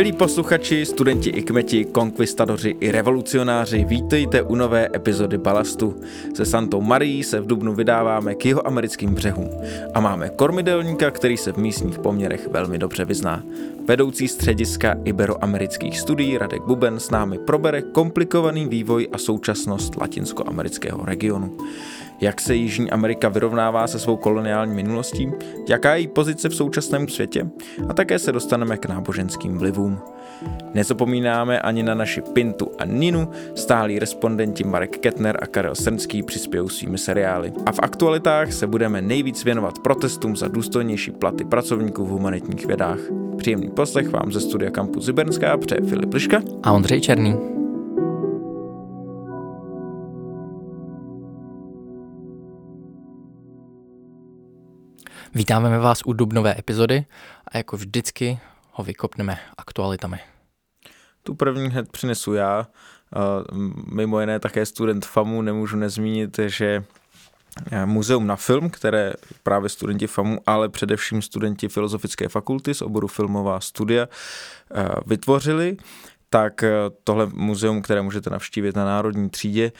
[0.00, 6.00] Milí posluchači, studenti i kmeti, konkvistadoři i revolucionáři, vítejte u nové epizody Balastu.
[6.34, 9.50] Se Santou Marií se v Dubnu vydáváme k jeho americkým břehům
[9.94, 13.42] a máme kormidelníka, který se v místních poměrech velmi dobře vyzná.
[13.86, 21.56] Vedoucí střediska iberoamerických studií Radek Buben s námi probere komplikovaný vývoj a současnost latinskoamerického regionu
[22.20, 25.30] jak se Jižní Amerika vyrovnává se svou koloniální minulostí,
[25.68, 27.50] jaká je její pozice v současném světě
[27.88, 29.98] a také se dostaneme k náboženským vlivům.
[30.74, 36.68] Nezapomínáme ani na naši Pintu a Ninu, stálí respondenti Marek Ketner a Karel Srnský přispějou
[36.68, 37.52] svými seriály.
[37.66, 42.98] A v aktualitách se budeme nejvíc věnovat protestům za důstojnější platy pracovníků v humanitních vědách.
[43.36, 47.59] Příjemný poslech vám ze studia Campus Zibernská přeje Filip Liška a Ondřej Černý.
[55.34, 57.04] Vítáme vás u dubnové epizody
[57.48, 58.38] a jako vždycky
[58.72, 60.18] ho vykopneme aktualitami.
[61.22, 62.66] Tu první hned přinesu já.
[63.92, 66.84] Mimo jiné také student FAMu nemůžu nezmínit, že
[67.84, 73.60] muzeum na film, které právě studenti FAMu, ale především studenti Filozofické fakulty z oboru filmová
[73.60, 74.08] studia
[75.06, 75.76] vytvořili,
[76.30, 76.64] tak
[77.04, 79.72] tohle muzeum, které můžete navštívit na Národní třídě,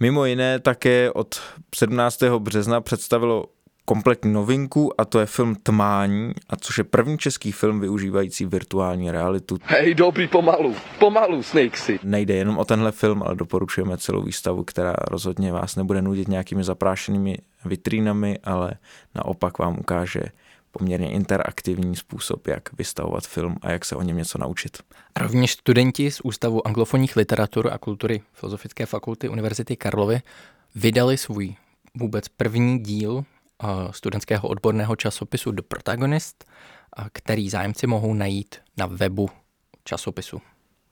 [0.00, 1.40] mimo jiné také od
[1.74, 2.22] 17.
[2.38, 3.44] března představilo
[3.84, 9.10] kompletní novinku a to je film Tmání, a což je první český film využívající virtuální
[9.10, 9.58] realitu.
[9.62, 11.98] Hej, dobrý, pomalu, pomalu, Snakesy.
[12.02, 16.64] Nejde jenom o tenhle film, ale doporučujeme celou výstavu, která rozhodně vás nebude nudit nějakými
[16.64, 18.72] zaprášenými vitrínami, ale
[19.14, 20.22] naopak vám ukáže
[20.70, 24.78] poměrně interaktivní způsob, jak vystavovat film a jak se o něm něco naučit.
[25.14, 30.20] A rovněž studenti z Ústavu anglofonních literatur a kultury Filozofické fakulty Univerzity Karlovy
[30.74, 31.54] vydali svůj
[31.94, 33.24] vůbec první díl
[33.90, 36.44] studentského odborného časopisu The Protagonist,
[37.12, 39.30] který zájemci mohou najít na webu
[39.84, 40.40] časopisu.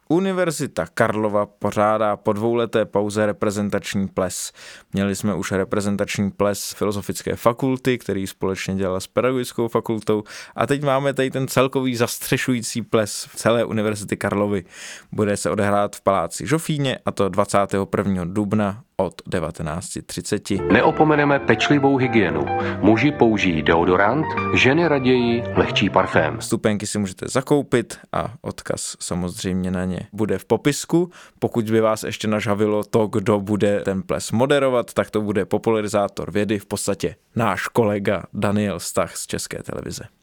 [0.08, 4.52] Univerzita Karlova pořádá po dvouleté pauze reprezentační ples.
[4.92, 10.24] Měli jsme už reprezentační ples Filozofické fakulty, který společně dělal s pedagogickou fakultou
[10.56, 14.64] a teď máme tady ten celkový zastřešující ples v celé Univerzity Karlovy.
[15.12, 18.24] Bude se odehrát v paláci Žofíně a to 21.
[18.24, 20.72] dubna od 19.30.
[20.72, 22.46] Neopomeneme pečlivou hygienu.
[22.80, 26.40] Muži použijí deodorant, ženy raději lehčí parfém.
[26.40, 31.10] Stupenky si můžete zakoupit a odkaz samozřejmě na ně bude v popisku.
[31.38, 36.30] Pokud by vás ještě nažavilo to, kdo bude ten ples moderovat, tak to bude popularizátor
[36.30, 40.21] vědy, v podstatě náš kolega Daniel Stach z České televize.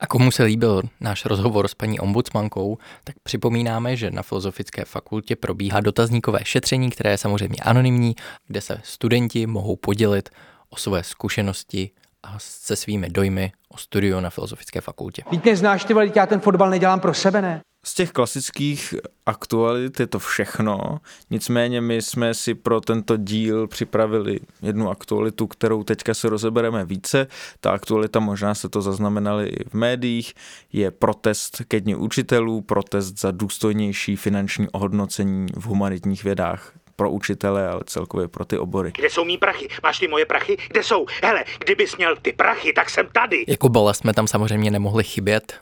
[0.00, 5.36] A komu se líbil náš rozhovor s paní ombudsmankou, tak připomínáme, že na Filozofické fakultě
[5.36, 8.14] probíhá dotazníkové šetření, které je samozřejmě anonymní,
[8.46, 10.28] kde se studenti mohou podělit
[10.70, 11.90] o své zkušenosti
[12.22, 15.22] a se svými dojmy o studiu na Filozofické fakultě.
[15.30, 17.60] Víte, znáš ty já ten fotbal nedělám pro sebe, ne?
[17.88, 18.94] Z těch klasických
[19.26, 20.98] aktualit je to všechno,
[21.30, 27.26] nicméně my jsme si pro tento díl připravili jednu aktualitu, kterou teďka se rozebereme více.
[27.60, 30.34] Ta aktualita, možná se to zaznamenali i v médiích,
[30.72, 37.68] je protest ke dní učitelů, protest za důstojnější finanční ohodnocení v humanitních vědách pro učitele,
[37.68, 38.92] ale celkově pro ty obory.
[38.98, 39.68] Kde jsou mý prachy?
[39.82, 40.56] Máš ty moje prachy?
[40.68, 41.06] Kde jsou?
[41.22, 43.44] Hele, kdybys měl ty prachy, tak jsem tady.
[43.48, 45.54] Jako bala jsme tam samozřejmě nemohli chybět,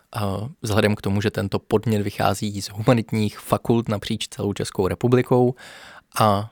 [0.62, 5.54] vzhledem k tomu, že tento podnět vychází z humanitních fakult napříč celou Českou republikou
[6.20, 6.50] a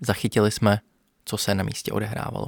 [0.00, 0.78] zachytili jsme,
[1.24, 2.46] co se na místě odehrávalo.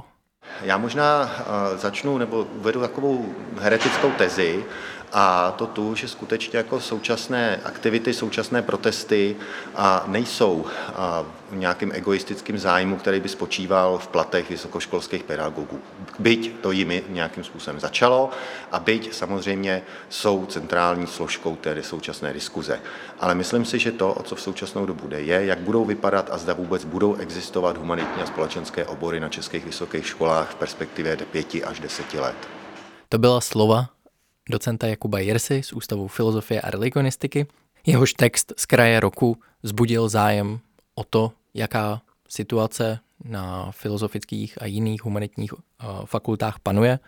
[0.61, 1.31] Já možná
[1.75, 3.25] začnu nebo uvedu takovou
[3.57, 4.65] heretickou tezi,
[5.13, 9.35] a to tu, že skutečně jako současné aktivity, současné protesty
[9.75, 10.65] a nejsou
[10.95, 15.79] a v nějakým egoistickým zájmu, který by spočíval v platech vysokoškolských pedagogů.
[16.19, 18.29] Byť to jimi nějakým způsobem začalo
[18.71, 22.79] a byť samozřejmě jsou centrální složkou té současné diskuze.
[23.19, 26.29] Ale myslím si, že to, o co v současnou dobu jde, je, jak budou vypadat
[26.31, 31.17] a zda vůbec budou existovat humanitní a společenské obory na českých vysokých školách v perspektivě
[31.31, 32.35] pěti až deseti let.
[33.09, 33.85] To byla slova
[34.49, 37.47] docenta Jakuba Jersy z Ústavu filozofie a religionistiky.
[37.85, 40.59] Jehož text z kraje roku zbudil zájem
[40.95, 46.99] o to, jaká situace na filozofických a jiných humanitních eh, fakultách panuje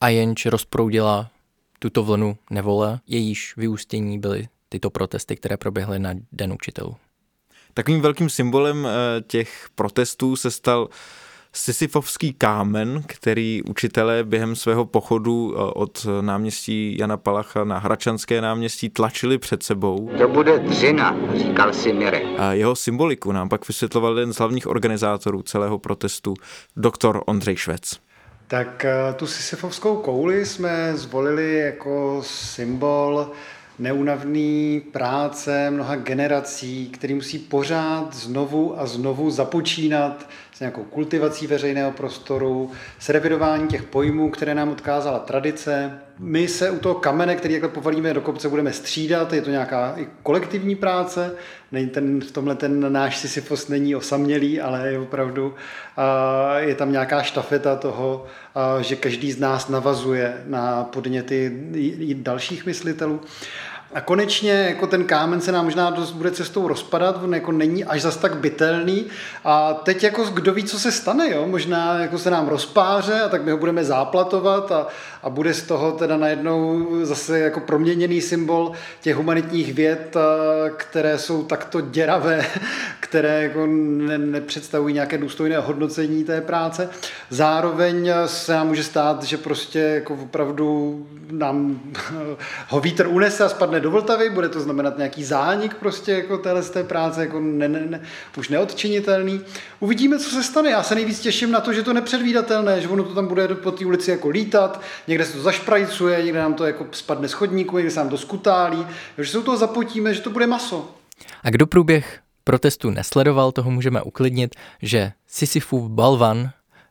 [0.00, 1.30] a jenž rozproudila
[1.78, 6.96] tuto vlnu nevole, jejíž vyústění byly tyto protesty, které proběhly na Den učitelů.
[7.74, 10.88] Takovým velkým symbolem eh, těch protestů se stal
[11.54, 18.88] sisyfovský kámen, který učitelé během svého pochodu eh, od náměstí Jana Palacha na Hračanské náměstí
[18.88, 20.10] tlačili před sebou.
[20.18, 22.26] To bude dřina, říkal si Mirek.
[22.38, 26.34] A jeho symboliku nám pak vysvětloval jeden z hlavních organizátorů celého protestu,
[26.76, 27.98] doktor Ondřej Švec.
[28.46, 33.30] Tak eh, tu sisyfovskou kouli jsme zvolili jako symbol
[33.78, 41.92] neunavný práce mnoha generací, který musí pořád znovu a znovu započínat s nějakou kultivací veřejného
[41.92, 46.00] prostoru, s revidování těch pojmů, které nám odkázala tradice.
[46.18, 49.94] My se u toho kamene, který takhle povalíme do kopce, budeme střídat, je to nějaká
[49.96, 51.34] i kolektivní práce,
[51.72, 55.54] není ten, v tomhle ten náš Sisyfos není osamělý, ale je opravdu,
[56.56, 58.24] je tam nějaká štafeta toho,
[58.80, 61.52] že každý z nás navazuje na podněty
[62.14, 63.20] dalších myslitelů.
[63.94, 67.84] A konečně jako ten kámen se nám možná dost bude cestou rozpadat, on jako není
[67.84, 69.06] až zas tak bytelný.
[69.44, 71.46] A teď jako kdo ví, co se stane, jo?
[71.46, 74.86] možná jako se nám rozpáře a tak my ho budeme záplatovat a,
[75.24, 80.16] a bude z toho teda najednou zase jako proměněný symbol těch humanitních věd,
[80.76, 82.46] které jsou takto děravé,
[83.00, 86.88] které jako ne, nepředstavují nějaké důstojné hodnocení té práce.
[87.30, 91.80] Zároveň se nám může stát, že prostě jako opravdu nám
[92.68, 96.62] ho vítr unese a spadne do Vltavy, bude to znamenat nějaký zánik prostě jako téhle
[96.62, 98.00] z té práce, jako ne, ne, ne,
[98.38, 99.40] už neodčinitelný.
[99.80, 100.70] Uvidíme, co se stane.
[100.70, 103.70] Já se nejvíc těším na to, že to nepředvídatelné, že ono to tam bude po
[103.70, 104.80] té ulici jako lítat,
[105.14, 108.18] někde se to zašprajcuje, někde nám to jako spadne z chodníku, někde se nám to
[108.18, 108.86] skutálí,
[109.18, 110.94] že se u toho zapotíme, že to bude maso.
[111.42, 116.50] A kdo průběh protestu nesledoval, toho můžeme uklidnit, že Sisyfův balvan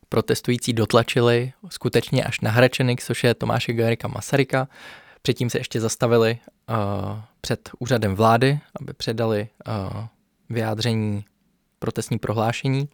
[0.09, 4.67] protestující dotlačili skutečně až na Hračenik, což je Tomáše Garika Masaryka.
[5.21, 6.39] Předtím se ještě zastavili
[6.69, 6.75] uh,
[7.41, 10.03] před úřadem vlády, aby předali uh,
[10.49, 11.25] vyjádření
[11.79, 12.89] protestní prohlášení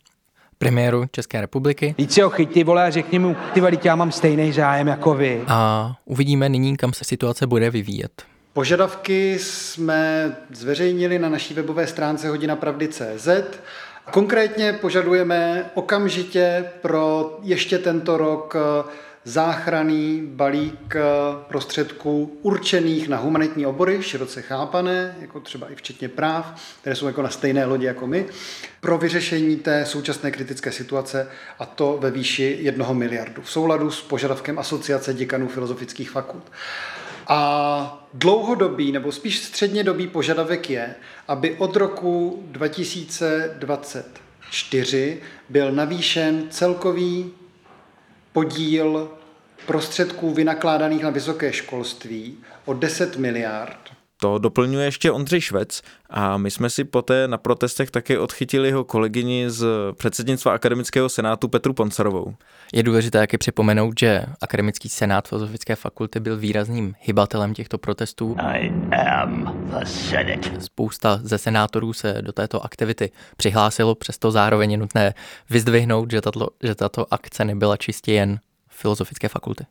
[0.59, 1.95] premiéru České republiky.
[1.97, 5.13] Víc ho chyť, ty vole, a řekni mu, ty vole, já mám stejný zájem jako
[5.13, 5.41] vy.
[5.47, 8.23] A uvidíme nyní, kam se situace bude vyvíjet.
[8.53, 13.27] Požadavky jsme zveřejnili na naší webové stránce hodinapravdy.cz.
[14.11, 18.55] Konkrétně požadujeme okamžitě pro ještě tento rok
[19.23, 21.01] záchraný balík eh,
[21.47, 27.21] prostředků určených na humanitní obory, široce chápané, jako třeba i včetně práv, které jsou jako
[27.21, 28.25] na stejné lodi jako my,
[28.81, 31.27] pro vyřešení té současné kritické situace
[31.59, 36.51] a to ve výši jednoho miliardu v souladu s požadavkem Asociace děkanů filozofických fakult.
[37.27, 40.95] A dlouhodobý nebo spíš střednědobý požadavek je,
[41.27, 47.31] aby od roku 2024 byl navýšen celkový
[48.33, 49.11] podíl
[49.65, 53.88] prostředků vynakládaných na vysoké školství o 10 miliard.
[54.21, 58.83] To doplňuje ještě Ondřej Švec a my jsme si poté na protestech také odchytili jeho
[58.83, 62.35] kolegyni z předsednictva Akademického senátu Petru Poncarovou.
[62.73, 68.35] Je důležité taky připomenout, že Akademický senát Filozofické fakulty byl výrazným hybatelem těchto protestů.
[68.39, 70.61] I am the Senate.
[70.61, 75.13] Spousta ze senátorů se do této aktivity přihlásilo, přesto zároveň je nutné
[75.49, 78.39] vyzdvihnout, že tato, že tato akce nebyla čistě jen
[78.69, 79.65] Filozofické fakulty.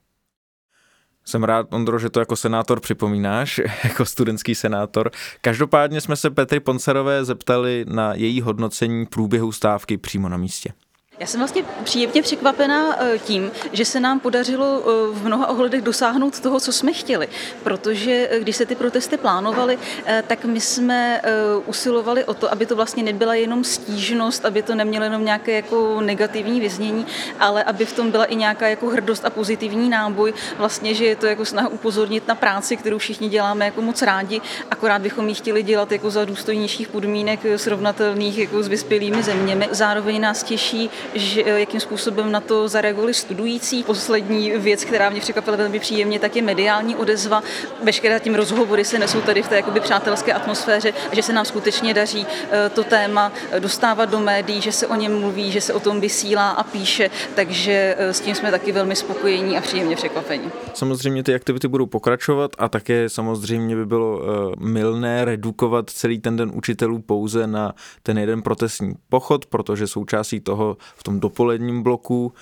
[1.29, 5.11] Jsem rád, Ondro, že to jako senátor připomínáš, jako studentský senátor.
[5.41, 10.73] Každopádně jsme se Petry Poncerové zeptali na její hodnocení průběhu stávky přímo na místě.
[11.21, 15.83] Já jsem vlastně příjemně překvapená eh, tím, že se nám podařilo eh, v mnoha ohledech
[15.83, 17.29] dosáhnout toho, co jsme chtěli.
[17.63, 19.79] Protože eh, když se ty protesty plánovaly,
[20.27, 21.23] tak my jsme
[21.67, 26.01] usilovali o to, aby to vlastně nebyla jenom stížnost, aby to nemělo jenom nějaké jako
[26.01, 27.07] negativní vyznění,
[27.41, 30.35] ale aby v tom byla i nějaká jako hrdost a pozitivní náboj.
[30.57, 34.41] Vlastně, že je to jako snaha upozornit na práci, kterou všichni děláme jako moc rádi,
[34.71, 39.69] akorát bychom ji chtěli dělat jako za důstojnějších podmínek srovnatelných jako s vyspělými zeměmi.
[39.71, 43.83] Zároveň nás těší, že, eh, jakým způsobem na to zareagovali studující.
[43.83, 47.43] Poslední věc, která mě překvapila velmi příjemně, tak je mediální odezva.
[47.83, 51.95] Veškeré tím rozhovory se nesou tady v té jakoby přátelské atmosféře, že se nám skutečně
[51.95, 55.81] daří eh, to téma dostávat do médií, že se o něm mluví, že se o
[55.81, 60.51] tom vysílá a píše, takže eh, s tím jsme taky velmi spokojení a příjemně překvapení.
[60.75, 64.23] Samozřejmě ty aktivity budou pokračovat a také samozřejmě by bylo
[64.59, 70.77] milné redukovat celý ten den učitelů pouze na ten jeden protestní pochod, protože součástí toho
[70.99, 72.33] v tom dopoledním bloku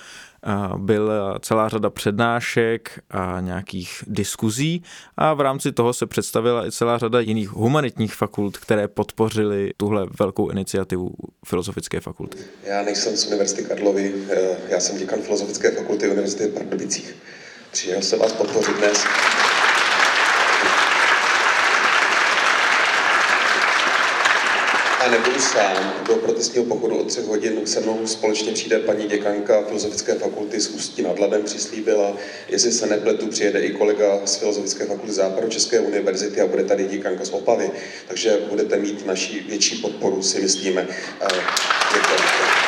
[0.77, 4.83] byla celá řada přednášek a nějakých diskuzí
[5.17, 10.05] a v rámci toho se představila i celá řada jiných humanitních fakult, které podpořily tuhle
[10.19, 11.09] velkou iniciativu
[11.45, 12.37] Filozofické fakulty.
[12.63, 17.15] Já nejsem z Univerzity Karlovy, eh, já jsem děkan Filozofické fakulty Univerzity v Pardubicích.
[17.71, 19.05] Přijel jsem vás podpořit dnes.
[25.07, 25.93] A nebudu sám.
[26.07, 30.69] Do protestního pochodu od třech hodin se mnou společně přijde paní děkanka Filozofické fakulty z
[30.69, 32.17] Ústí nad Labem, přislíbila.
[32.47, 36.85] Jestli se nepletu, přijede i kolega z Filozofické fakulty Západu České univerzity a bude tady
[36.85, 37.71] děkanka z Opavy.
[38.07, 40.87] Takže budete mít naší větší podporu, si myslíme.
[41.93, 42.66] Děkujeme.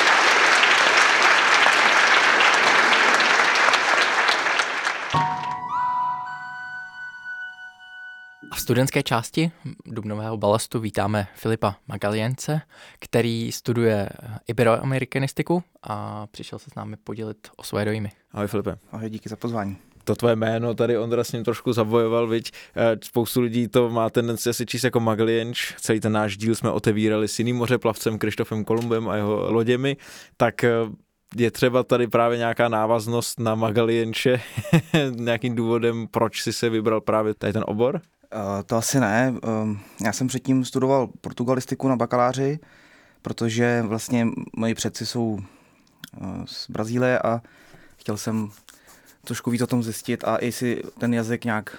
[8.69, 9.51] Studentské části
[9.85, 12.61] Dubnového balastu vítáme Filipa Magalience,
[12.99, 14.09] který studuje
[14.47, 18.11] iberoamerikanistiku a přišel se s námi podělit o své dojmy.
[18.31, 18.77] Ahoj Filipe.
[18.91, 22.51] Ahoj, díky za pozvání to tvoje jméno, tady Ondra s ním trošku zabojoval, viď?
[22.75, 26.71] Eh, spoustu lidí to má tendenci asi číst jako Magellanč, celý ten náš díl jsme
[26.71, 29.97] otevírali s jiným mořeplavcem Krištofem Kolumbem a jeho loděmi,
[30.37, 30.71] tak eh,
[31.35, 34.41] je třeba tady právě nějaká návaznost na Magallienče,
[35.15, 38.01] nějakým důvodem, proč si se vybral právě tady ten obor?
[38.35, 39.33] Uh, to asi ne.
[39.43, 42.59] Uh, já jsem předtím studoval portugalistiku na bakaláři,
[43.21, 45.39] protože vlastně moji předci jsou
[46.21, 47.41] uh, z Brazílie a
[47.97, 48.51] chtěl jsem
[49.23, 51.77] trošku víc o tom zjistit a i si ten jazyk nějak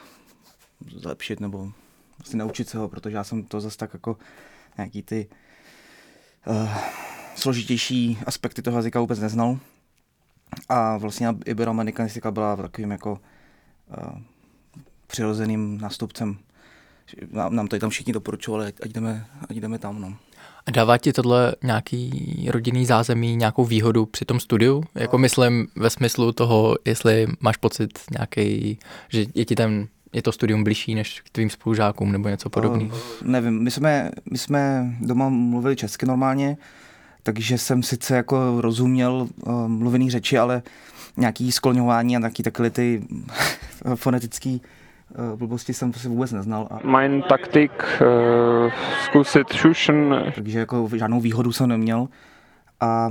[0.97, 1.73] zlepšit nebo
[2.19, 4.17] vlastně naučit se ho, protože já jsem to zase tak jako
[4.79, 5.29] nějaký ty
[6.47, 6.77] uh,
[7.41, 9.59] složitější aspekty toho jazyka vůbec neznal.
[10.69, 14.19] A vlastně iberoamerikanistika byla takovým jako uh,
[15.07, 16.37] přirozeným nástupcem.
[17.33, 20.01] Nám, nám to tam všichni doporučovali, ať jdeme, ať jdeme tam.
[20.01, 20.17] No.
[20.67, 24.85] A dává ti tohle nějaký rodinný zázemí, nějakou výhodu při tom studiu?
[24.95, 28.79] Jako myslím ve smyslu toho, jestli máš pocit nějaký,
[29.09, 32.97] že je ti ten je to studium blížší než k tvým spolužákům nebo něco podobného?
[32.97, 36.57] Uh, nevím, my jsme, my jsme doma mluvili česky normálně,
[37.33, 40.63] takže jsem sice jako rozuměl uh, mluvený řeči, ale
[41.17, 43.03] nějaký skloňování a nějaký takové ty
[43.95, 44.61] fonetický
[45.33, 46.69] uh, blbosti jsem si vůbec neznal.
[46.71, 46.79] A...
[46.87, 48.73] Mein taktik uh,
[49.05, 50.33] zkusit šušen.
[50.35, 52.09] Takže jako žádnou výhodu jsem neměl
[52.81, 53.11] a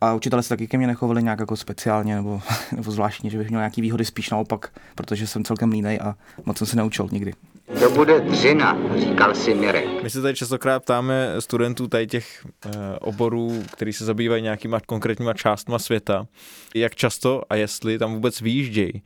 [0.00, 2.40] a učitelé se taky ke mně nechovali nějak jako speciálně nebo,
[2.76, 6.58] nebo zvláštně, že bych měl nějaký výhody spíš naopak, protože jsem celkem línej a moc
[6.58, 7.32] jsem se neučil nikdy.
[7.66, 10.02] To bude dřina, říkal si Mirek.
[10.02, 15.34] My se tady častokrát ptáme studentů tady těch e, oborů, který se zabývají nějakýma konkrétníma
[15.34, 16.26] částma světa,
[16.74, 19.02] jak často a jestli tam vůbec výjíždějí.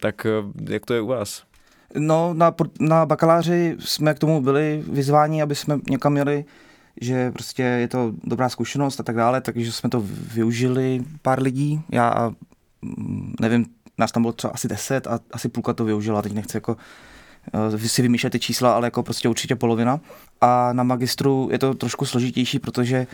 [0.00, 0.30] tak eh,
[0.72, 1.42] jak to je u vás?
[1.98, 6.44] No, na, na bakaláři jsme k tomu byli vyzváni, aby jsme někam měli
[7.00, 11.82] že prostě je to dobrá zkušenost a tak dále, takže jsme to využili pár lidí.
[11.92, 12.32] Já
[12.82, 13.66] mm, nevím,
[13.98, 16.76] nás tam bylo třeba asi deset a asi půlka to využila, teď nechci jako
[17.74, 20.00] eh, si vymýšlet ty čísla, ale jako prostě určitě polovina.
[20.40, 23.06] A na magistru je to trošku složitější, protože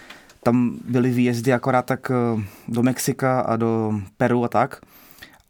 [0.42, 4.80] tam byly výjezdy akorát tak eh, do Mexika a do Peru a tak.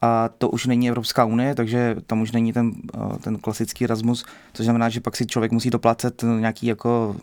[0.03, 4.25] A to už není Evropská unie, takže tam už není ten, eh, ten klasický Erasmus,
[4.53, 7.17] což znamená, že pak si člověk musí doplácet nějaký jako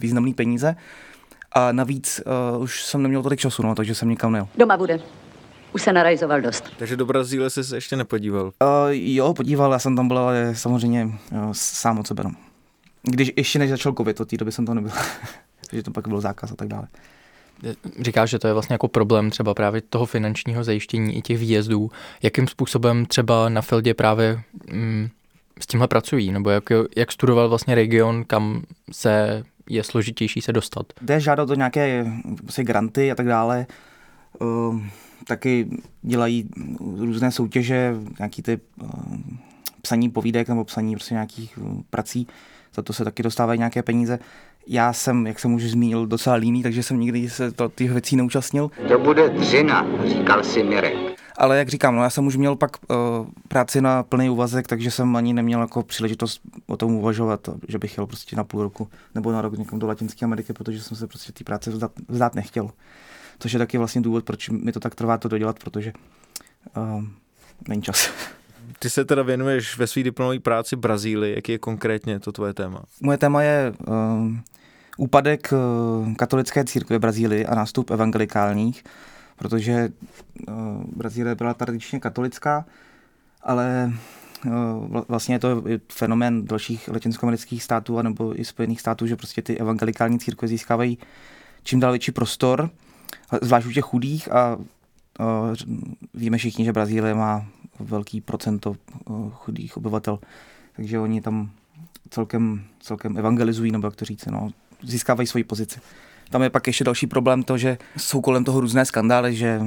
[0.00, 0.76] významné peníze.
[1.52, 2.20] A navíc
[2.54, 4.48] uh, už jsem neměl tolik času, no, takže jsem nikam nejel.
[4.58, 5.00] Doma bude.
[5.72, 6.64] Už se narajzoval dost.
[6.78, 8.44] Takže do Brazílie jsi se ještě nepodíval?
[8.44, 8.50] Uh,
[8.90, 12.24] jo, podíval, já jsem tam byl, ale samozřejmě jo, sám od sebe.
[12.24, 12.30] No.
[13.02, 14.90] Když ještě než začal covid, od té doby jsem tam nebyl.
[15.70, 16.88] takže to pak byl zákaz a tak dále.
[18.00, 21.90] Říkáš, že to je vlastně jako problém třeba právě toho finančního zajištění i těch výjezdů.
[22.22, 24.40] Jakým způsobem třeba na Fieldě právě
[24.72, 25.08] mm,
[25.60, 26.64] s tímhle pracují, nebo jak,
[26.96, 28.62] jak studoval vlastně region, kam
[28.92, 30.86] se je složitější se dostat?
[31.02, 32.06] Jde žádat o nějaké
[32.42, 33.66] vlastně granty a tak dále.
[34.38, 34.80] Uh,
[35.30, 35.68] taky
[36.02, 36.48] dělají
[36.80, 38.90] různé soutěže, nějaký ty uh,
[39.82, 42.26] psaní povídek nebo psaní prostě nějakých uh, prací.
[42.74, 44.18] Za to se taky dostávají nějaké peníze.
[44.66, 48.70] Já jsem, jak jsem už zmínil, docela líný, takže jsem nikdy se těch věcí neúčastnil.
[48.88, 50.94] To bude dřina, říkal si Mirek.
[51.38, 52.96] Ale jak říkám, no já jsem už měl pak uh,
[53.48, 57.96] práci na plný úvazek, takže jsem ani neměl jako příležitost o tom uvažovat, že bych
[57.96, 61.06] jel prostě na půl roku nebo na rok někam do Latinské Ameriky, protože jsem se
[61.06, 62.70] prostě té práce vzdát, vzdát nechtěl.
[63.40, 65.92] Což je taky vlastně důvod, proč mi to tak trvá to dodělat, protože
[66.76, 67.04] uh,
[67.68, 68.10] není čas.
[68.78, 71.34] Ty se teda věnuješ ve své diplomové práci Brazílii.
[71.34, 72.82] Jaký je konkrétně to tvoje téma?
[73.00, 73.94] Moje téma je uh,
[74.96, 78.84] úpadek uh, katolické církve Brazílii a nástup evangelikálních
[79.40, 79.88] protože
[80.48, 80.54] uh,
[80.96, 82.64] Brazílie byla tradičně katolická,
[83.42, 83.92] ale
[84.46, 89.58] uh, vlastně je to fenomén dalších latinskoamerických států nebo i Spojených států, že prostě ty
[89.58, 90.98] evangelikální církve získávají
[91.62, 92.70] čím dál větší prostor,
[93.42, 94.58] zvlášť u těch chudých a
[96.14, 97.46] víme všichni, že Brazílie má
[97.80, 98.70] velký procento
[99.04, 100.18] uh, chudých obyvatel,
[100.76, 101.50] takže oni tam
[102.10, 104.50] celkem, celkem evangelizují, nebo jak to říct, no,
[104.82, 105.80] získávají svoji pozici.
[106.30, 109.60] Tam je pak ještě další problém to, že jsou kolem toho různé skandály, že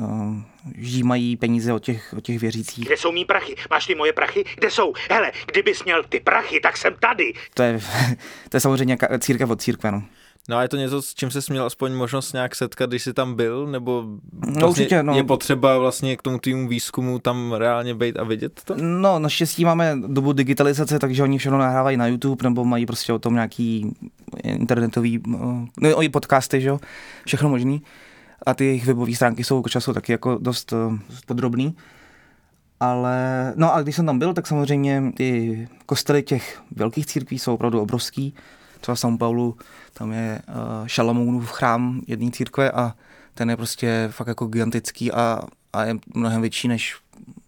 [0.00, 0.36] uh,
[0.74, 2.84] žímají peníze od těch, od těch věřících.
[2.86, 3.54] Kde jsou mý prachy?
[3.70, 4.44] Máš ty moje prachy?
[4.56, 4.92] Kde jsou?
[5.10, 7.32] Hele, kdybys měl ty prachy, tak jsem tady.
[7.54, 7.80] To je,
[8.48, 10.02] to je samozřejmě církev od církve, no.
[10.48, 13.12] No a je to něco, s čím jsi měl aspoň možnost nějak setkat, když jsi
[13.12, 15.14] tam byl, nebo vlastně no, určitě, no.
[15.14, 18.74] je potřeba vlastně k tomu týmu výzkumu tam reálně být a vidět to?
[18.76, 23.18] No, naštěstí máme dobu digitalizace, takže oni všechno nahrávají na YouTube, nebo mají prostě o
[23.18, 23.96] tom nějaký
[24.42, 25.22] internetový,
[25.80, 26.80] no i podcasty, že jo,
[27.26, 27.82] všechno možný.
[28.46, 30.72] A ty jejich webové stránky jsou k času taky jako dost,
[31.10, 31.76] dost podrobný.
[32.80, 37.54] Ale, no a když jsem tam byl, tak samozřejmě ty kostely těch velkých církví jsou
[37.54, 38.34] opravdu obrovský.
[38.82, 39.54] Třeba v São Paulo,
[39.94, 42.94] tam je uh, Šalamounův chrám jedné církve a
[43.34, 45.40] ten je prostě fakt jako gigantický a,
[45.72, 46.96] a je mnohem větší než,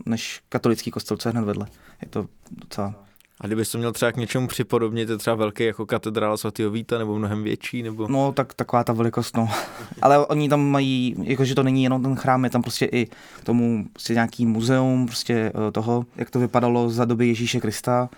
[0.07, 1.67] než katolický kostel, co je hned vedle.
[2.03, 2.95] Je to docela
[3.41, 6.99] a kdybys to měl třeba k něčemu připodobnit, je třeba velký jako katedrála svatého Víta,
[6.99, 8.09] nebo mnohem větší, nebo...
[8.09, 9.49] No, tak taková ta velikost, no.
[10.03, 13.09] Ale oni tam mají, jakože to není jenom ten chrám, je tam prostě i
[13.45, 18.09] tomu prostě nějaký muzeum prostě eh, toho, jak to vypadalo za doby Ježíše Krista.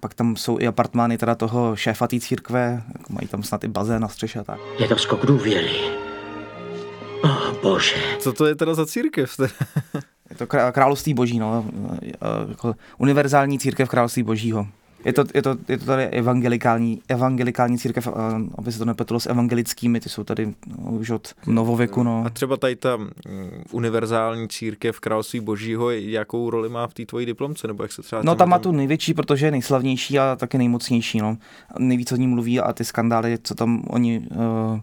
[0.00, 3.68] Pak tam jsou i apartmány teda toho šéfa té církve, jako mají tam snad i
[3.68, 4.60] bazén na střeše a tak.
[4.78, 5.76] Je to skok důvěry.
[7.22, 7.94] Oh, bože.
[8.18, 9.36] Co to je teda za církev?
[10.30, 11.64] Je to království boží, no.
[12.48, 14.66] Jako univerzální církev království božího.
[15.04, 18.08] Je to, je to, je to tady evangelikální, evangelikální církev,
[18.58, 22.02] aby se to nepletlo s evangelickými, ty jsou tady no, už od novověku.
[22.02, 22.24] No.
[22.26, 23.10] A třeba tady ta mm,
[23.72, 28.22] univerzální církev království božího, jakou roli má v té tvojí diplomce, nebo jak se třeba...
[28.22, 31.36] No tam má tu největší, protože je nejslavnější a taky nejmocnější, no.
[31.78, 34.26] Nejvíc o ní mluví a ty skandály, co tam oni...
[34.30, 34.80] Uh,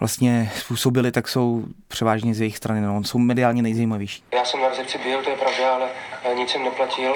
[0.00, 2.80] vlastně způsobili, tak jsou převážně z jejich strany.
[2.80, 3.04] No.
[3.04, 4.22] Jsou mediálně nejzajímavější.
[4.34, 5.88] Já jsem na recepci byl, to je pravda, ale
[6.24, 7.12] eh, nic jsem neplatil.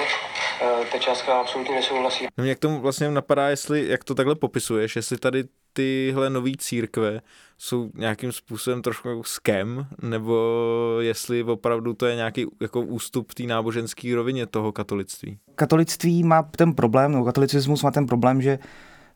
[0.61, 2.27] Eh, ta částka absolutně nesouhlasí.
[2.37, 7.21] No, jak tomu vlastně napadá, jestli, jak to takhle popisuješ, jestli tady tyhle nové církve
[7.57, 10.57] jsou nějakým způsobem trošku jako skem, nebo
[10.99, 15.39] jestli opravdu to je nějaký jako ústup té náboženské rovině toho katolictví?
[15.55, 18.59] Katolictví má ten problém, no katolicismus má ten problém, že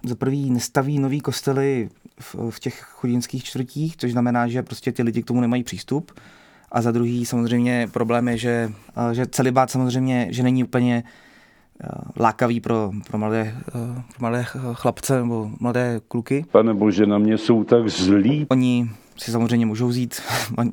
[0.08, 5.04] za prvý nestaví nový kostely v, v těch chudinských čtvrtích, což znamená, že prostě ty
[5.04, 6.12] lidi k tomu nemají přístup.
[6.72, 8.72] A za druhý samozřejmě problém je, že,
[9.12, 11.04] že celibát samozřejmě, že není úplně
[12.20, 16.46] lákavý pro, pro, mladé, pro mladé chlapce nebo mladé kluky.
[16.52, 18.46] Pane bože, na mě jsou tak zlí.
[18.50, 20.22] Oni si samozřejmě můžou vzít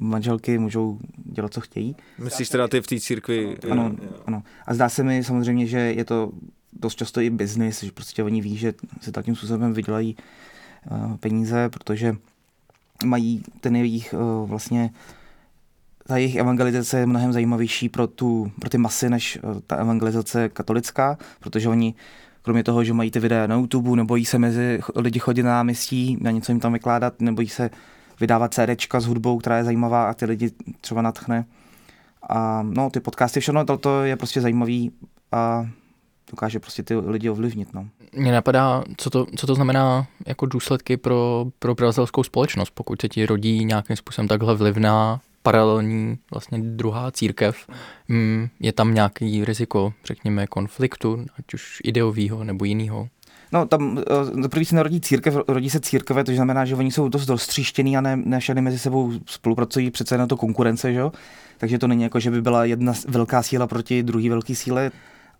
[0.00, 1.96] manželky, můžou dělat, co chtějí.
[2.18, 3.56] Myslíš teda ty v té církvi?
[3.70, 3.92] Ano,
[4.26, 4.42] ano.
[4.66, 6.32] A zdá se mi samozřejmě, že je to
[6.72, 10.16] dost často i biznis, že prostě oni ví, že se takým způsobem vydělají
[10.90, 12.16] uh, peníze, protože
[13.04, 14.90] mají ten jejich uh, vlastně
[16.06, 20.48] ta jejich evangelizace je mnohem zajímavější pro, tu, pro ty masy, než uh, ta evangelizace
[20.48, 21.94] katolická, protože oni
[22.42, 26.18] kromě toho, že mají ty videa na YouTube, nebojí se mezi lidi chodit na náměstí,
[26.20, 27.70] na něco jim tam vykládat, nebojí se
[28.20, 31.44] vydávat CDčka s hudbou, která je zajímavá a ty lidi třeba natchne.
[32.28, 34.92] A no, ty podcasty, všechno toto je prostě zajímavý
[35.32, 35.66] a
[36.32, 37.74] dokáže prostě ty lidi ovlivnit.
[37.74, 37.88] No.
[38.12, 43.08] Mně napadá, co to, co to znamená jako důsledky pro, pro brazilskou společnost, pokud se
[43.08, 47.56] ti rodí nějakým způsobem takhle vlivná paralelní vlastně druhá církev,
[48.08, 53.08] mm, je tam nějaký riziko, řekněme, konfliktu, ať už ideového nebo jiného?
[53.52, 53.98] No, tam
[54.42, 57.96] za prvý se narodí církev, rodí se církve, to znamená, že oni jsou dost roztříštěný
[57.96, 61.12] a ne, ne všechny mezi sebou spolupracují, přece na to konkurence, že jo?
[61.58, 64.90] Takže to není jako, že by byla jedna velká síla proti druhé velké síle.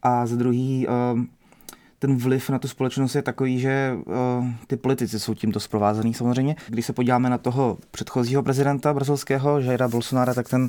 [0.02, 1.28] A za druhý, ehm,
[1.98, 3.96] ten vliv na tu společnost je takový, že
[4.40, 6.56] ehm, ty politici jsou tímto zprovázaný samozřejmě.
[6.68, 10.68] Když se podíváme na toho předchozího prezidenta brazilského, Jaira Bolsonara, tak ten,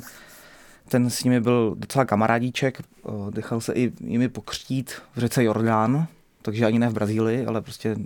[0.88, 2.82] ten s nimi byl docela kamarádíček,
[3.30, 6.06] dechal se i jimi pokřtít v řece Jordán,
[6.42, 7.96] takže ani ne v Brazílii, ale prostě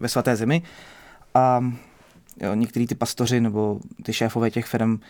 [0.00, 0.62] ve svaté zemi.
[1.34, 1.64] A
[2.54, 5.00] některý ty pastoři nebo ty šéfové těch firm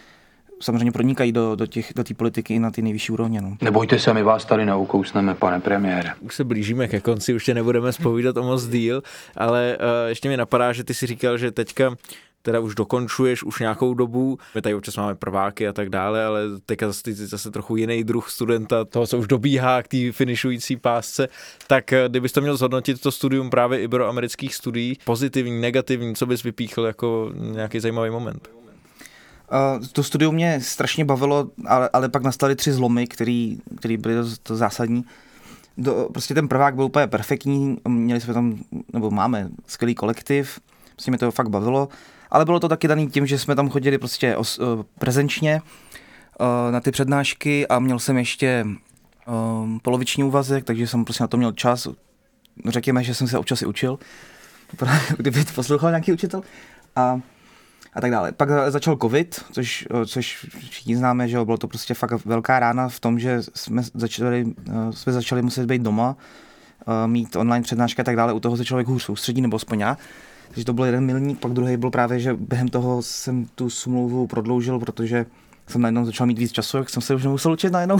[0.60, 3.40] samozřejmě pronikají do, do, těch, do té politiky i na ty nejvyšší úrovně.
[3.40, 3.56] No.
[3.62, 6.12] Nebojte se, my vás tady neukousneme, pane premiére.
[6.20, 9.02] Už se blížíme ke konci, už tě nebudeme spovídat o moc díl,
[9.36, 11.96] ale uh, ještě mi napadá, že ty si říkal, že teďka
[12.42, 14.38] teda už dokončuješ už nějakou dobu.
[14.54, 18.30] My tady občas máme prváky a tak dále, ale teďka zase, zase trochu jiný druh
[18.30, 21.28] studenta, toho, co už dobíhá k té finišující pásce.
[21.66, 26.42] Tak eh, kdybys to měl zhodnotit to studium právě iberoamerických studií, pozitivní, negativní, co bys
[26.42, 28.59] vypíchl jako nějaký zajímavý moment?
[29.78, 33.58] Uh, to studium mě strašně bavilo, ale, ale pak nastaly tři zlomy, který
[33.96, 35.04] byly to, to zásadní.
[35.76, 38.58] Do, prostě ten prvák byl úplně perfektní, měli jsme tam,
[38.92, 40.60] nebo máme skvělý kolektiv,
[40.92, 41.88] prostě mě to fakt bavilo,
[42.30, 45.62] ale bylo to taky daný tím, že jsme tam chodili prostě os, uh, prezenčně
[46.40, 48.66] uh, na ty přednášky a měl jsem ještě
[49.26, 51.88] uh, poloviční úvazek, takže jsem prostě na to měl čas.
[52.68, 53.98] Řekněme, že jsem se občas i učil,
[55.16, 56.42] kdyby to poslouchal nějaký učitel.
[56.96, 57.20] A
[57.92, 58.32] a tak dále.
[58.32, 63.00] Pak začal covid, což, což všichni známe, že bylo to prostě fakt velká rána v
[63.00, 64.54] tom, že jsme začali,
[64.90, 66.16] jsme začali muset být doma,
[67.06, 69.84] mít online přednášky a tak dále, u toho se člověk hůř soustředí, nebo aspoň.
[70.48, 74.26] Takže to byl jeden milník, pak druhý byl právě, že během toho jsem tu smlouvu
[74.26, 75.26] prodloužil, protože
[75.66, 77.98] jsem najednou začal mít víc času, jak jsem se už nemusel učit najednou.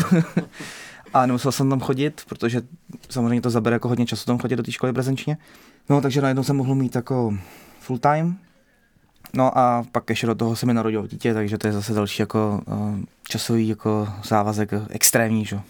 [1.14, 2.62] a nemusel jsem tam chodit, protože
[3.09, 5.38] samozřejmě to zabere jako hodně času tam chodit do té školy prezenčně.
[5.88, 7.35] No, takže najednou jsem mohl mít jako
[7.81, 8.38] full time
[9.35, 12.23] No a pak ještě do toho se mi narodilo dítě, takže to je zase další
[12.23, 15.61] jako uh, časový jako závazek extrémní, že?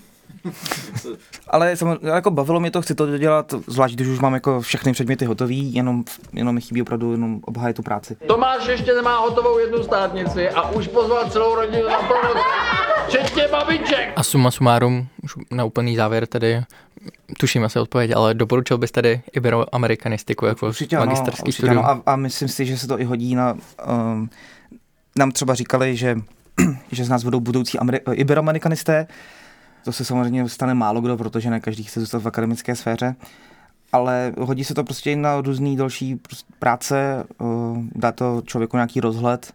[1.49, 4.93] Ale samozřejmě, jako bavilo mě to, chci to dělat, zvlášť když už mám jako všechny
[4.93, 8.17] předměty hotový, jenom, jenom mi chybí opravdu jenom obhájit tu práci.
[8.27, 12.45] Tomáš ještě nemá hotovou jednu státnici a už pozval celou rodinu na pomoc,
[13.09, 14.13] včetně babiček.
[14.17, 16.63] A suma sumárum, už na úplný závěr tedy,
[17.39, 21.85] tuším asi odpověď, ale doporučil bys tady iberoamerikanistiku jako určitě magisterský ano, určitě studium?
[21.85, 23.57] Ano, a, a myslím si, že se to i hodí na...
[23.89, 24.31] Um,
[25.19, 26.17] nám třeba říkali, že,
[26.93, 29.07] že z nás budou budoucí Ameri- iberoamerikanisté,
[29.85, 33.17] to se samozřejmě stane málo kdo, protože ne každý chce zůstat v akademické sféře,
[33.93, 36.21] ale hodí se to prostě i na různý další
[36.59, 37.25] práce,
[37.95, 39.55] dá to člověku nějaký rozhled.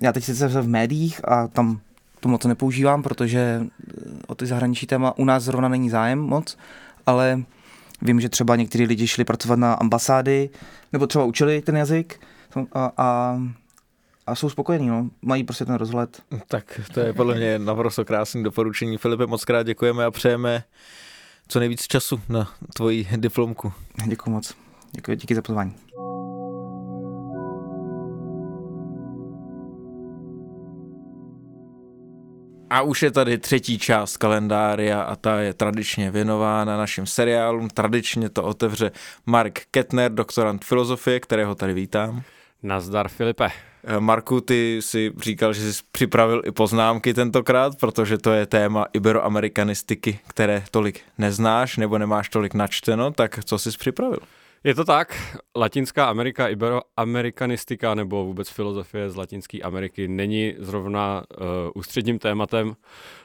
[0.00, 1.80] Já teď sice v médiích a tam
[2.20, 3.66] to moc nepoužívám, protože
[4.26, 6.56] o ty zahraničí téma u nás zrovna není zájem moc,
[7.06, 7.42] ale
[8.02, 10.50] vím, že třeba někteří lidi šli pracovat na ambasády,
[10.92, 12.20] nebo třeba učili ten jazyk
[12.72, 13.38] a, a
[14.26, 15.10] a jsou spokojení, no.
[15.22, 16.22] mají prostě ten rozhled.
[16.48, 18.98] Tak to je podle mě naprosto krásný doporučení.
[18.98, 20.64] Filipe, moc krát děkujeme a přejeme
[21.48, 23.72] co nejvíc času na tvoji diplomku.
[24.06, 24.54] Děkuji moc.
[24.92, 25.74] Děkuji, díky za pozvání.
[32.70, 37.68] A už je tady třetí část kalendária a ta je tradičně věnována našim seriálům.
[37.68, 38.90] Tradičně to otevře
[39.26, 42.22] Mark Kettner, doktorant filozofie, kterého tady vítám.
[42.62, 43.71] Nazdar Filipe.
[43.98, 50.18] Marku, ty si říkal, že jsi připravil i poznámky tentokrát, protože to je téma iberoamerikanistiky,
[50.28, 54.18] které tolik neznáš nebo nemáš tolik načteno, tak co jsi připravil?
[54.64, 61.46] Je to tak, Latinská Amerika, iberoamerikanistika nebo vůbec filozofie z Latinské Ameriky není zrovna uh,
[61.74, 62.76] ústředním tématem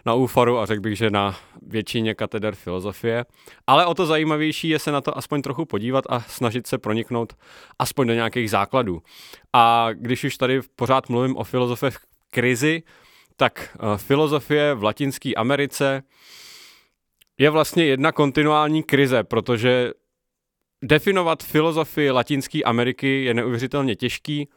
[0.05, 3.25] na úfaru a řekl bych, že na většině kateder filozofie.
[3.67, 7.33] Ale o to zajímavější je se na to aspoň trochu podívat a snažit se proniknout
[7.79, 9.01] aspoň do nějakých základů.
[9.53, 11.97] A když už tady pořád mluvím o filozofii v
[12.31, 12.83] krizi,
[13.35, 16.03] tak uh, filozofie v Latinské Americe
[17.37, 19.91] je vlastně jedna kontinuální krize, protože
[20.83, 24.47] definovat filozofii Latinské Ameriky je neuvěřitelně těžký.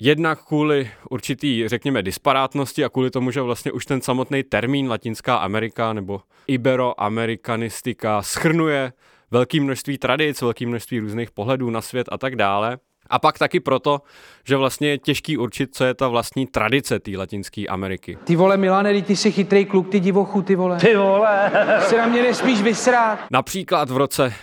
[0.00, 5.36] Jednak kvůli určitý, řekněme, disparátnosti a kvůli tomu, že vlastně už ten samotný termín Latinská
[5.36, 8.92] Amerika nebo iberoamerikanistika schrnuje
[9.30, 12.78] velké množství tradic, velké množství různých pohledů na svět a tak dále.
[13.12, 14.00] A pak taky proto,
[14.44, 18.18] že vlastně je těžký určit, co je ta vlastní tradice té Latinské Ameriky.
[18.24, 20.78] Ty vole, Milane, ty jsi chytrý kluk, ty divochu, ty vole.
[20.78, 21.52] Ty vole.
[21.80, 23.18] Se na mě nesmíš vysrát.
[23.30, 24.34] Například v roce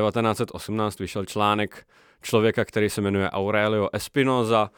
[0.00, 1.86] 1918 vyšel článek
[2.22, 4.70] člověka, který se jmenuje Aurelio Espinoza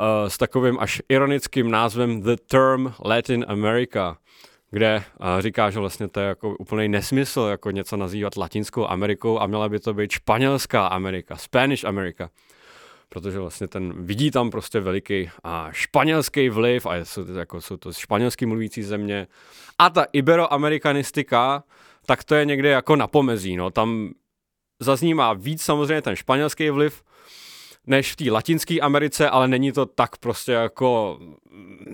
[0.00, 4.16] uh, s takovým až ironickým názvem The Term Latin America
[4.70, 9.40] kde uh, říká, že vlastně to je jako úplný nesmysl, jako něco nazývat Latinskou Amerikou
[9.40, 12.28] a měla by to být španělská Amerika, Spanish America
[13.08, 17.76] protože vlastně ten vidí tam prostě veliký a španělský vliv a jsou to, jako, jsou
[17.76, 19.26] to španělský mluvící země.
[19.78, 21.64] A ta iberoamerikanistika,
[22.06, 24.10] tak to je někde jako na pomezí, no, tam
[24.80, 27.02] zaznívá víc samozřejmě ten španělský vliv,
[27.86, 31.18] než v té latinské Americe, ale není to tak prostě jako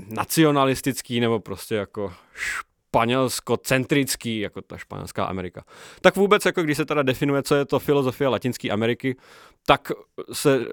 [0.08, 5.64] nacionalistický nebo prostě jako španělsko-centrický, jako ta španělská Amerika.
[6.00, 9.16] Tak vůbec, jako když se teda definuje, co je to filozofie Latinské Ameriky,
[9.66, 9.92] tak
[10.32, 10.66] se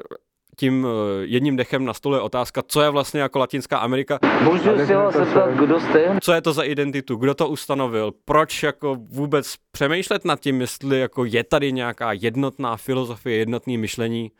[0.57, 4.19] tím eh, jedním dechem na stole je otázka, co je vlastně jako Latinská Amerika.
[4.43, 6.17] Můžu si vás zeptat, kdo jste?
[6.21, 10.99] Co je to za identitu, kdo to ustanovil, proč jako vůbec přemýšlet nad tím, jestli
[10.99, 14.31] jako je tady nějaká jednotná filozofie, jednotný myšlení,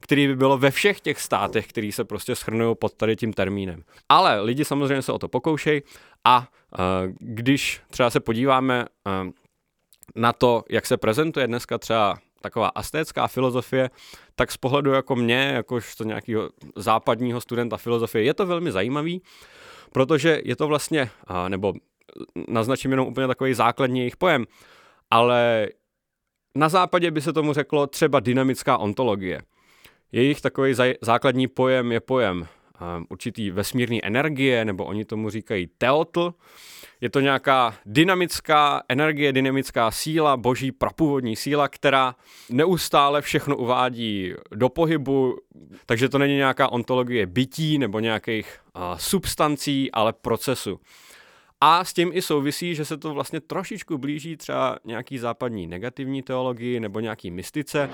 [0.00, 3.82] který by bylo ve všech těch státech, který se prostě schrnují pod tady tím termínem.
[4.08, 5.82] Ale lidi samozřejmě se o to pokoušejí
[6.24, 6.84] a uh,
[7.18, 9.30] když třeba se podíváme uh,
[10.14, 13.90] na to, jak se prezentuje dneska třeba taková astécká filozofie,
[14.34, 19.22] tak z pohledu jako mě, jakožto nějakého západního studenta filozofie, je to velmi zajímavý,
[19.92, 21.10] protože je to vlastně,
[21.48, 21.74] nebo
[22.48, 24.44] naznačím jenom úplně takový základní jejich pojem,
[25.10, 25.68] ale
[26.54, 29.42] na západě by se tomu řeklo třeba dynamická ontologie.
[30.12, 32.46] Jejich takový základní pojem je pojem
[33.08, 36.34] určitý vesmírný energie, nebo oni tomu říkají teotl,
[37.00, 42.14] je to nějaká dynamická energie, dynamická síla, boží prapůvodní síla, která
[42.50, 45.36] neustále všechno uvádí do pohybu,
[45.86, 48.58] takže to není nějaká ontologie bytí nebo nějakých
[48.96, 50.80] substancí, ale procesu.
[51.60, 56.22] A s tím i souvisí, že se to vlastně trošičku blíží třeba nějaký západní negativní
[56.22, 57.90] teologii nebo nějaký mystice.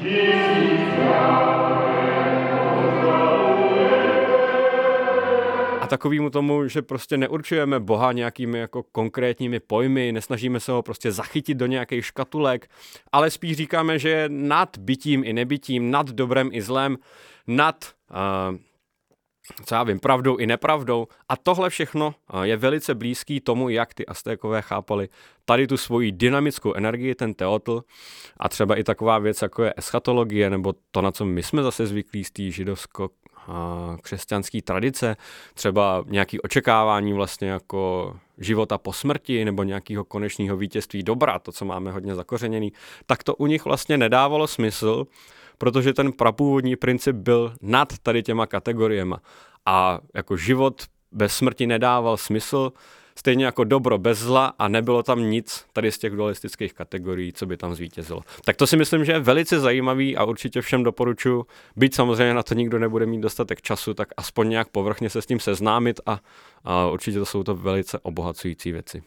[5.92, 11.58] Takovému tomu, že prostě neurčujeme Boha nějakými jako konkrétními pojmy, nesnažíme se ho prostě zachytit
[11.58, 12.68] do nějakých škatulek,
[13.12, 16.96] ale spíš říkáme, že je nad bytím i nebytím, nad dobrem i zlem,
[17.46, 18.56] nad uh,
[19.66, 21.06] co já vím, pravdou i nepravdou.
[21.28, 25.08] A tohle všechno je velice blízký tomu, jak ty Aztékové chápali
[25.44, 27.82] tady tu svoji dynamickou energii, ten teotl
[28.40, 31.86] a třeba i taková věc, jako je eschatologie, nebo to, na co my jsme zase
[31.86, 33.10] zvyklí z té židovsko
[34.02, 35.16] křesťanské tradice,
[35.54, 41.64] třeba nějaké očekávání vlastně jako života po smrti nebo nějakého konečného vítězství dobra, to, co
[41.64, 42.72] máme hodně zakořeněný,
[43.06, 45.06] tak to u nich vlastně nedávalo smysl,
[45.58, 49.14] protože ten prapůvodní princip byl nad tady těma kategoriemi.
[49.66, 52.72] A jako život bez smrti nedával smysl,
[53.14, 57.46] stejně jako dobro bez zla a nebylo tam nic tady z těch dualistických kategorií, co
[57.46, 58.20] by tam zvítězilo.
[58.44, 61.44] Tak to si myslím, že je velice zajímavý a určitě všem doporučuji,
[61.76, 65.26] byť samozřejmě na to nikdo nebude mít dostatek času, tak aspoň nějak povrchně se s
[65.26, 66.20] tím seznámit a,
[66.64, 69.02] a určitě to jsou to velice obohacující věci.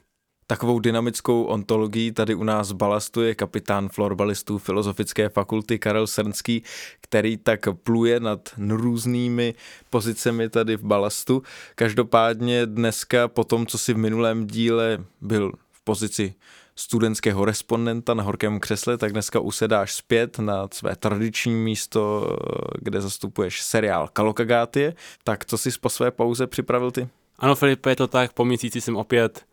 [0.47, 6.63] Takovou dynamickou ontologií tady u nás balastuje kapitán florbalistů Filozofické fakulty Karel Srnský,
[7.01, 9.53] který tak pluje nad různými
[9.89, 11.43] pozicemi tady v balastu.
[11.75, 16.33] Každopádně dneska po tom, co si v minulém díle byl v pozici
[16.75, 22.35] studentského respondenta na horkém křesle, tak dneska usedáš zpět na své tradiční místo,
[22.81, 24.93] kde zastupuješ seriál Kalokagátie.
[25.23, 27.07] Tak co jsi po své pauze připravil ty?
[27.39, 28.33] Ano, Filipe, je to tak.
[28.33, 29.45] Po měsíci jsem opět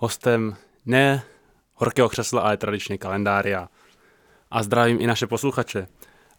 [0.00, 1.22] hostem ne
[1.74, 3.68] horkého křesla, ale tradičně kalendária.
[4.50, 5.86] A zdravím i naše posluchače.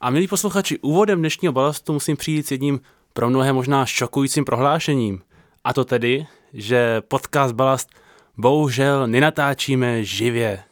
[0.02, 2.80] A milí posluchači, úvodem dnešního balastu musím přijít s jedním
[3.14, 5.22] pro mnohé možná šokujícím prohlášením.
[5.64, 7.90] A to tedy, že podcast Balast
[8.38, 10.64] bohužel nenatáčíme živě.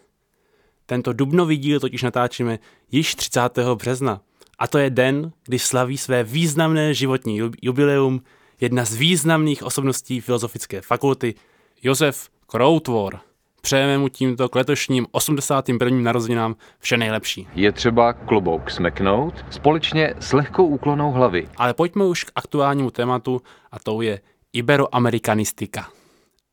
[0.85, 2.59] Tento dubnový díl totiž natáčíme
[2.91, 3.41] již 30.
[3.75, 4.21] března.
[4.59, 8.21] A to je den, kdy slaví své významné životní jubileum
[8.61, 11.35] jedna z významných osobností Filozofické fakulty,
[11.83, 13.19] Josef Crowtvor.
[13.61, 16.01] Přejeme mu tímto k letošním 81.
[16.01, 17.47] narozeninám vše nejlepší.
[17.55, 21.47] Je třeba klobouk smeknout společně s lehkou úklonou hlavy.
[21.57, 24.21] Ale pojďme už k aktuálnímu tématu a to je
[24.53, 25.89] iberoamerikanistika.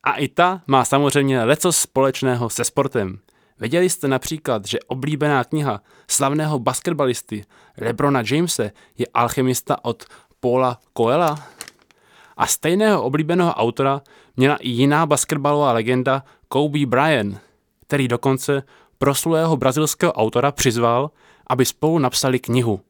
[0.03, 3.19] A i ta má samozřejmě leco společného se sportem.
[3.61, 5.81] Věděli jste například, že oblíbená kniha
[6.11, 7.45] slavného basketbalisty
[7.81, 10.05] Lebrona Jamese je Alchemista od
[10.41, 11.39] Paula Coela?
[12.37, 14.01] A stejného oblíbeného autora
[14.37, 17.39] měla i jiná basketbalová legenda Kobe Bryant,
[17.87, 18.63] který dokonce
[18.99, 21.11] proslulého brazilského autora přizval,
[21.47, 22.81] aby spolu napsali knihu.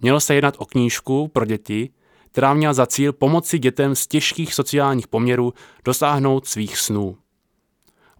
[0.00, 1.90] Mělo se jednat o knížku pro děti,
[2.30, 7.16] která měla za cíl pomoci dětem z těžkých sociálních poměrů dosáhnout svých snů.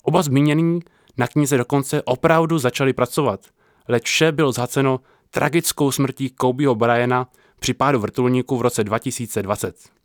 [0.02, 0.80] Oba zmínění
[1.16, 3.40] na knize dokonce opravdu začali pracovat,
[3.88, 7.28] leč vše bylo zhaceno tragickou smrtí Kobeho Bryana
[7.60, 9.99] při pádu vrtulníku v roce 2020.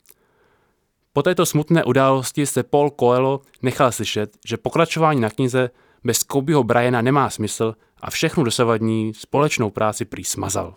[1.16, 5.70] Po této smutné události se Paul Coelho nechal slyšet, že pokračování na knize
[6.04, 10.76] bez Kobeho Bryana nemá smysl a všechnu dosavadní společnou práci prý smazal.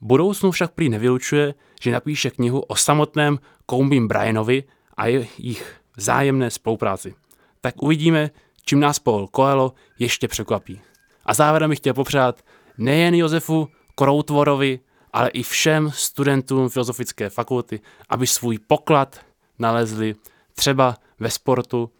[0.00, 4.64] Budoucnu však prý nevylučuje, že napíše knihu o samotném Kobe Bryanovi
[4.96, 7.14] a jejich vzájemné spolupráci.
[7.60, 8.30] Tak uvidíme,
[8.64, 10.80] čím nás Paul Coelho ještě překvapí.
[11.24, 12.42] A závěrem bych chtěl popřát
[12.78, 14.80] nejen Josefu Kroutvorovi,
[15.12, 19.31] ale i všem studentům Filozofické fakulty, aby svůj poklad
[19.62, 20.14] nalezli
[20.54, 21.90] třeba ve sportu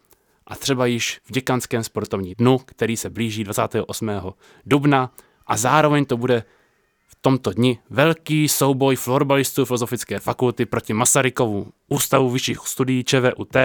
[0.47, 4.11] a třeba již v děkanském sportovní dnu, který se blíží 28.
[4.67, 5.11] dubna
[5.47, 6.45] a zároveň to bude
[7.07, 13.57] v tomto dni velký souboj florbalistů Filozofické fakulty proti Masarykovu ústavu vyšších studií ČVUT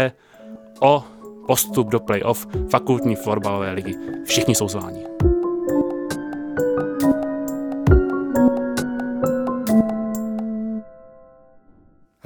[0.82, 1.04] o
[1.48, 3.96] postup do playoff fakultní florbalové ligy.
[4.26, 5.27] Všichni jsou zváni.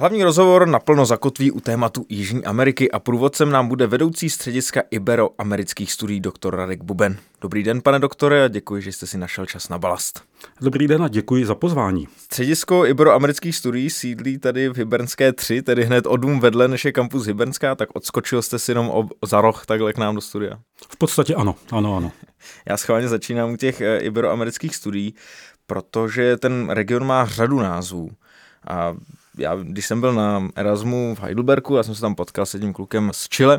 [0.02, 5.92] Hlavní rozhovor naplno zakotví u tématu Jižní Ameriky a průvodcem nám bude vedoucí střediska Ibero-amerických
[5.92, 7.16] studií doktor Radek Buben.
[7.40, 10.22] Dobrý den, pane doktore, a děkuji, že jste si našel čas na balast.
[10.60, 12.08] Dobrý den a děkuji za pozvání.
[12.16, 16.92] Středisko Ibero-amerických studií sídlí tady v Hybernské 3, tedy hned o dům vedle, než je
[16.92, 20.58] kampus Hybernská, tak odskočil jste si jenom ob, za roh takhle k nám do studia.
[20.90, 22.12] V podstatě ano, ano, ano.
[22.68, 25.14] Já schválně začínám u těch eh, Ibero-amerických studií,
[25.66, 28.10] protože ten region má řadu názvů.
[28.66, 28.94] A
[29.38, 32.72] já, když jsem byl na Erasmu v Heidelbergu, já jsem se tam potkal s jedním
[32.72, 33.58] klukem z Chile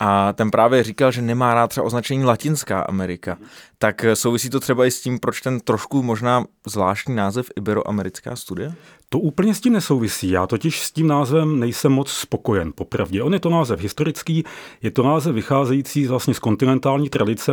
[0.00, 3.38] a ten právě říkal, že nemá rád třeba označení Latinská Amerika.
[3.78, 8.74] Tak souvisí to třeba i s tím, proč ten trošku možná zvláštní název Iberoamerická studie?
[9.12, 10.30] To úplně s tím nesouvisí.
[10.30, 13.22] Já totiž s tím názvem nejsem moc spokojen, popravdě.
[13.22, 14.44] On je to název historický,
[14.82, 17.52] je to název vycházející vlastně z kontinentální tradice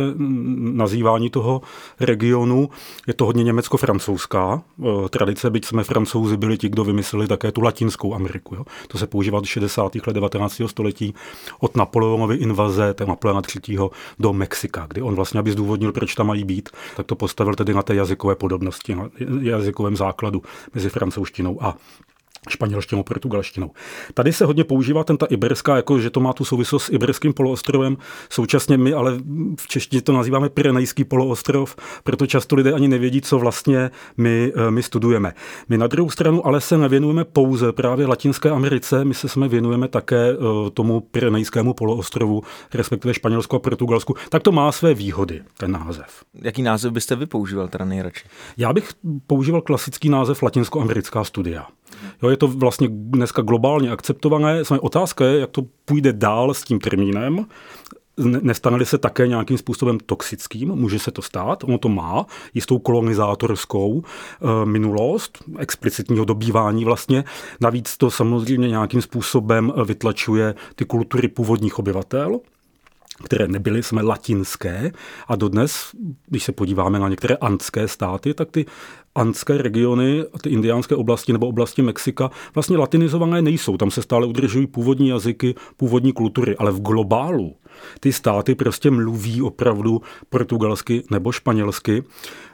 [0.58, 1.62] nazývání toho
[2.00, 2.70] regionu.
[3.06, 4.62] Je to hodně německo-francouzská
[5.04, 8.54] e, tradice, byť jsme francouzi byli ti, kdo vymysleli také tu latinskou Ameriku.
[8.54, 8.64] Jo.
[8.88, 9.94] To se používá od 60.
[9.94, 10.62] let 19.
[10.66, 11.14] století
[11.60, 13.78] od Napoleonovy invaze, Napoleona III.
[14.18, 17.74] do Mexika, kdy on vlastně, aby zdůvodnil, proč tam mají být, tak to postavil tedy
[17.74, 19.08] na té jazykové podobnosti, na
[19.40, 20.42] jazykovém základu
[20.74, 21.76] mezi francouzštinou a
[22.48, 23.70] španělštinou, portugalštinou.
[24.14, 27.32] Tady se hodně používá ten ta iberská, jako že to má tu souvislost s iberským
[27.32, 27.96] poloostrovem.
[28.30, 29.18] Současně my, ale
[29.60, 34.70] v češtině to nazýváme Pyrenejský poloostrov, proto často lidé ani nevědí, co vlastně my, eh,
[34.70, 35.34] my studujeme.
[35.68, 39.88] My na druhou stranu ale se nevěnujeme pouze právě Latinské Americe, my se jsme věnujeme
[39.88, 42.42] také eh, tomu Pyrenejskému poloostrovu,
[42.74, 44.14] respektive Španělsku a Portugalsku.
[44.28, 46.24] Tak to má své výhody, ten název.
[46.42, 48.28] Jaký název byste vy používal teda nejradši?
[48.56, 48.90] Já bych
[49.26, 51.66] používal klasický název Latinskoamerická studia.
[52.22, 54.64] Jo, je to vlastně dneska globálně akceptované.
[54.64, 57.46] Samozřejmě otázka je, jak to půjde dál s tím termínem.
[58.18, 60.68] Nestane se také nějakým způsobem toxickým?
[60.68, 61.64] Může se to stát?
[61.64, 67.24] Ono to má jistou kolonizátorskou e, minulost, explicitního dobývání vlastně.
[67.60, 72.40] Navíc to samozřejmě nějakým způsobem vytlačuje ty kultury původních obyvatel,
[73.24, 74.92] které nebyly, jsme latinské
[75.28, 75.90] a dodnes,
[76.26, 78.66] když se podíváme na některé andské státy, tak ty
[79.18, 83.76] andské regiony, ty indiánské oblasti nebo oblasti Mexika vlastně latinizované nejsou.
[83.76, 87.56] Tam se stále udržují původní jazyky, původní kultury, ale v globálu
[88.00, 92.02] ty státy prostě mluví opravdu portugalsky nebo španělsky.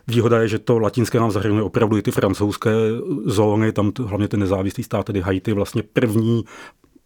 [0.06, 2.70] Výhoda je, že to latinské nám zahrnuje opravdu i ty francouzské
[3.24, 6.44] zóny, tam hlavně ten nezávislý stát, tedy Haiti, vlastně první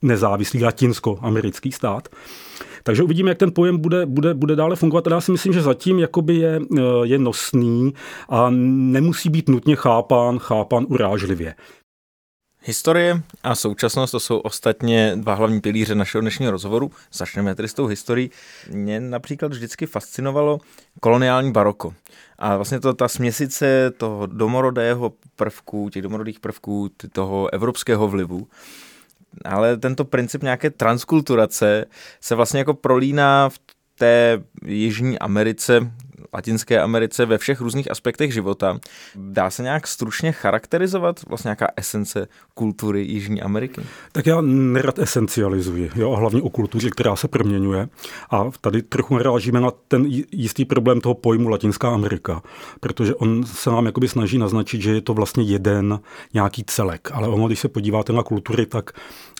[0.02, 2.08] nezávislý latinsko-americký stát.
[2.88, 5.06] Takže uvidíme, jak ten pojem bude, bude, bude dále fungovat.
[5.06, 7.94] A já si myslím, že zatím jakoby je, eh, je nosný
[8.28, 11.54] a nemusí být nutně chápán, chápán urážlivě.
[12.62, 16.90] Historie a současnost to jsou ostatně dva hlavní pilíře našeho dnešního rozhovoru.
[17.12, 18.30] Začneme tedy s tou historií.
[18.70, 20.60] Mě například vždycky fascinovalo
[21.00, 21.94] koloniální baroko.
[22.38, 28.46] A vlastně to ta směsice toho domorodého prvku, těch domorodých prvků, toho evropského vlivu,
[29.44, 31.84] ale tento princip nějaké transkulturace
[32.20, 33.58] se vlastně jako prolíná v
[33.98, 35.92] té Jižní Americe,
[36.34, 38.78] Latinské Americe ve všech různých aspektech života.
[39.14, 43.80] Dá se nějak stručně charakterizovat vlastně nějaká esence kultury Jižní Ameriky?
[44.12, 47.88] Tak já nerad esencializuji, jo, hlavně o kultuře, která se proměňuje.
[48.30, 52.42] A tady trochu narážíme na ten jistý problém toho pojmu Latinská Amerika,
[52.80, 56.00] protože on se nám jakoby snaží naznačit, že je to vlastně jeden
[56.34, 57.08] nějaký celek.
[57.12, 58.90] Ale ono, když se podíváte na kultury, tak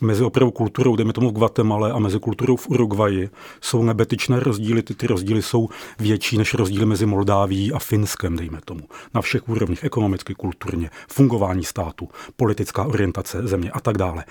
[0.03, 4.83] mezi opravdu kulturou, dejme tomu v Guatemala a mezi kulturou v Uruguayi jsou nebetyčné rozdíly.
[4.83, 8.81] Ty, ty rozdíly jsou větší než rozdíly mezi Moldáví a Finskem, dejme tomu.
[9.15, 14.25] Na všech úrovních, ekonomicky, kulturně, fungování státu, politická orientace země a tak dále.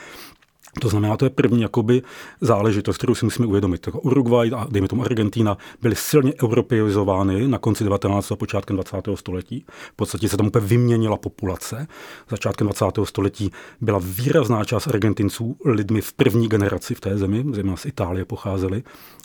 [0.81, 2.01] To znamená, to je první jakoby
[2.41, 3.87] záležitost, kterou si musíme uvědomit.
[3.87, 8.31] Jako Uruguay a dejme tomu Argentina byly silně europeizovány na konci 19.
[8.31, 8.95] a počátkem 20.
[9.15, 9.65] století.
[9.69, 11.87] V podstatě se tam úplně vyměnila populace.
[12.29, 12.85] Začátkem 20.
[13.03, 18.25] století byla výrazná část Argentinců lidmi v první generaci v té zemi, zejména z Itálie
[18.25, 18.83] pocházeli.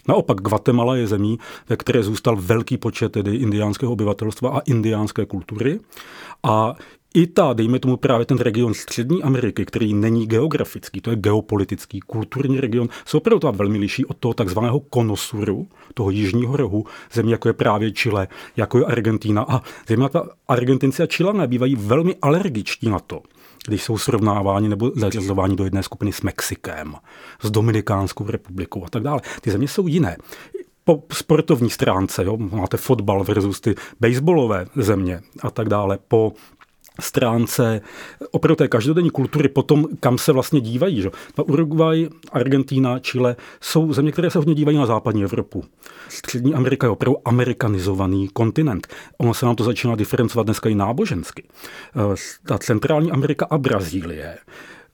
[0.09, 1.39] Naopak Guatemala je zemí,
[1.69, 5.81] ve které zůstal velký počet tedy indiánského obyvatelstva a indiánské kultury.
[6.43, 6.75] A
[7.15, 12.01] i ta, dejme tomu právě ten region Střední Ameriky, který není geografický, to je geopolitický,
[12.01, 17.49] kulturní region, se opravdu velmi liší od toho takzvaného konosuru, toho jižního rohu, země jako
[17.49, 19.47] je právě Chile, jako je Argentina.
[19.49, 23.23] A zejména ta Argentinci a Chilané bývají velmi alergičtí na to,
[23.67, 26.95] když jsou srovnáváni nebo zařazováni do jedné skupiny s Mexikem,
[27.43, 29.21] s Dominikánskou republikou a tak dále.
[29.41, 30.17] Ty země jsou jiné
[30.85, 36.33] po sportovní stránce, jo, máte fotbal versus ty baseballové země a tak dále, po
[37.01, 37.81] stránce
[38.31, 41.03] opravdu té každodenní kultury, potom kam se vlastně dívají.
[41.03, 41.11] Že?
[41.45, 45.65] Uruguay, Argentina, Chile jsou země, které se hodně dívají na západní Evropu.
[46.09, 48.87] Střední Amerika je opravdu amerikanizovaný kontinent.
[49.19, 51.45] Ono se nám to začíná diferencovat dneska i nábožensky.
[51.97, 54.39] Eh, ta centrální Amerika a Brazílie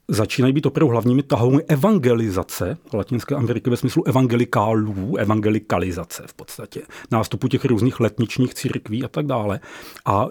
[0.08, 7.48] začínají být opravdu hlavními tahouny evangelizace Latinské Ameriky ve smyslu evangelikálů, evangelikalizace v podstatě, nástupu
[7.48, 9.60] těch různých letničních církví a tak dále.
[10.04, 10.28] A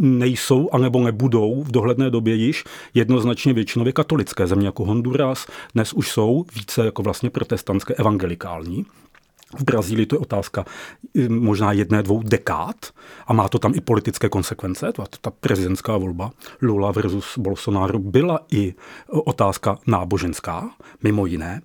[0.00, 2.64] nejsou, anebo nebudou v dohledné době již
[2.94, 8.84] jednoznačně většinově katolické země jako Honduras, dnes už jsou více jako vlastně protestantské evangelikální.
[9.54, 10.64] V Brazílii to je otázka
[11.28, 12.76] možná jedné, dvou dekád
[13.26, 14.92] a má to tam i politické konsekvence.
[14.92, 16.30] Ta, ta prezidentská volba
[16.62, 18.74] Lula versus Bolsonaro byla i
[19.08, 20.70] otázka náboženská,
[21.02, 21.62] mimo jiné.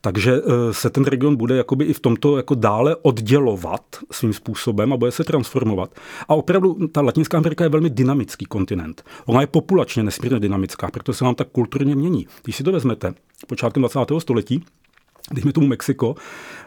[0.00, 4.92] Takže e, se ten region bude jakoby i v tomto jako dále oddělovat svým způsobem
[4.92, 5.94] a bude se transformovat.
[6.28, 9.04] A opravdu ta Latinská Amerika je velmi dynamický kontinent.
[9.26, 12.26] Ona je populačně nesmírně dynamická, protože se nám tak kulturně mění.
[12.42, 13.14] Když si to vezmete,
[13.46, 13.98] počátkem 20.
[14.18, 14.64] století,
[15.30, 16.14] dejme tomu Mexiko,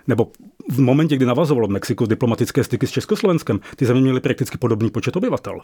[0.08, 0.32] nebo
[0.70, 5.16] v momentě, kdy navazovalo Mexiko diplomatické styky s Československem, ty země měly prakticky podobný počet
[5.16, 5.60] obyvatel.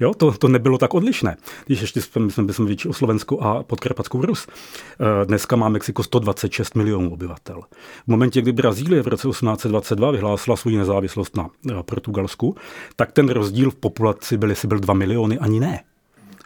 [0.00, 1.36] Jo, to, to nebylo tak odlišné.
[1.66, 4.46] Když ještě jsme, jsme, jsme větší o Slovensku a podkarpatskou Rus.
[4.50, 7.62] Eh, dneska má Mexiko 126 milionů obyvatel.
[8.04, 12.56] V momentě, kdy Brazílie v roce 1822 vyhlásila svou nezávislost na eh, Portugalsku,
[12.96, 15.80] tak ten rozdíl v populaci byl, jestli byl 2 miliony, ani ne.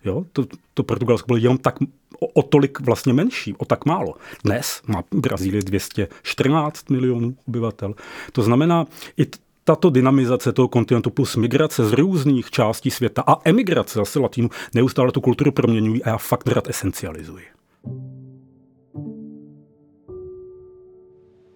[0.05, 0.25] Jo?
[0.33, 0.45] To,
[0.75, 1.75] to Portugalsko bylo jenom tak
[2.21, 4.15] o, o tolik vlastně menší, o tak málo.
[4.45, 7.95] Dnes má Brazílie 214 milionů obyvatel.
[8.33, 8.87] To znamená,
[9.17, 9.27] i
[9.65, 15.13] tato dynamizace toho kontinentu plus migrace z různých částí světa a emigrace zase latinu neustále
[15.13, 17.45] tu kulturu proměňují a já fakt rád esencializuji.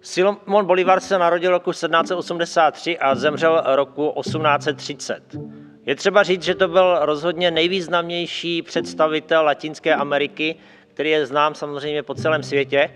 [0.01, 5.35] Simon Bolivar se narodil roku 1783 a zemřel roku 1830.
[5.87, 10.55] Je třeba říct, že to byl rozhodně nejvýznamnější představitel Latinské Ameriky,
[10.93, 12.89] který je znám samozřejmě po celém světě.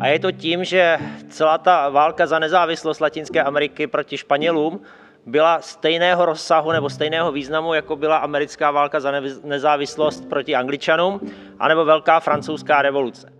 [0.00, 4.80] A je to tím, že celá ta válka za nezávislost Latinské Ameriky proti Španělům
[5.26, 9.12] byla stejného rozsahu nebo stejného významu, jako byla americká válka za
[9.44, 11.20] nezávislost proti Angličanům,
[11.58, 13.32] anebo Velká francouzská revoluce.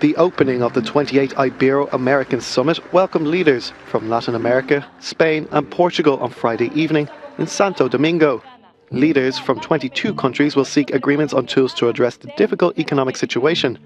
[0.00, 6.18] The opening of the 28th Ibero-American Summit welcomed leaders from Latin America, Spain and Portugal
[6.20, 7.08] on Friday evening
[7.38, 8.42] in Santo Domingo.
[8.90, 13.78] Leaders from 22 countries will seek agreements on tools to address the difficult economic situation.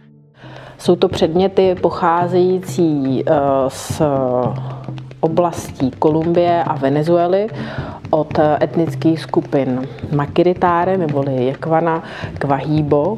[0.78, 3.32] Jsou to předměty pocházející eh,
[3.68, 4.02] z
[5.20, 7.46] oblastí Kolumbie a Venezuely
[8.10, 12.02] od etnických skupin Makiritáre neboli Jekvana,
[12.38, 13.14] Kvahibo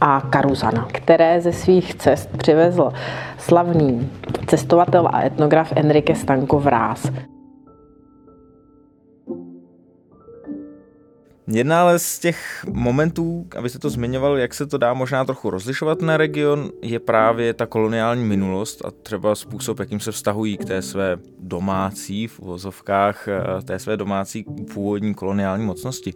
[0.00, 2.92] a Karuzana, které ze svých cest přivezl
[3.38, 4.10] slavný
[4.46, 7.10] cestovatel a etnograf Enrique Stanko Vrás.
[11.54, 15.50] Jedna ale z těch momentů, aby se to zmiňoval, jak se to dá možná trochu
[15.50, 20.64] rozlišovat na region, je právě ta koloniální minulost a třeba způsob, jakým se vztahují k
[20.64, 24.44] té své domácí, v uvozovkách, eh, té své domácí
[24.74, 26.14] původní koloniální mocnosti.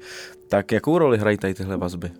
[0.49, 2.11] Tak jakou roli hrají tady tyhle vazby?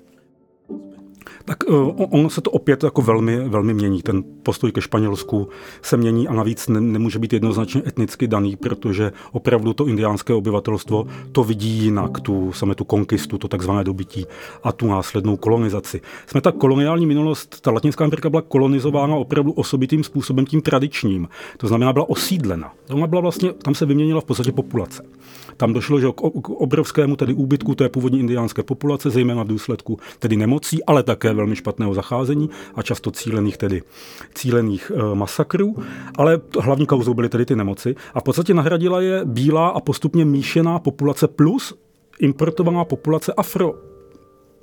[1.47, 1.73] Tak eh,
[2.11, 4.03] ono se to opět jako velmi, velmi mění.
[4.03, 5.49] Ten postoj ke Španělsku
[5.83, 11.07] se mění a navíc ne, nemůže být jednoznačně etnicky daný, protože opravdu to indiánské obyvatelstvo
[11.33, 14.27] to vidí jinak, tu, samé tu konkistu, to takzvané dobytí
[14.63, 16.01] a tu následnou kolonizaci.
[16.27, 21.29] Jsme ta koloniální minulost, ta Latinská Amerika byla kolonizována opravdu osobitým způsobem, tím tradičním.
[21.57, 22.73] To znamená, byla osídlena.
[22.91, 25.03] Ona byla vlastně, tam se vyměnila v podstatě populace.
[25.57, 30.37] Tam došlo že k, obrovskému tedy úbytku té původní indiánské populace, zejména v důsledku tedy
[30.37, 33.83] nemocí, ale také velmi špatného zacházení a často cílených tedy
[34.35, 35.77] cílených e, masakrů,
[36.19, 37.95] ale hlavní kauzou byly tedy ty nemoci.
[38.15, 41.75] A v podstatě nahradila je bílá a postupně míšená populace plus
[42.21, 43.75] importovaná populace afro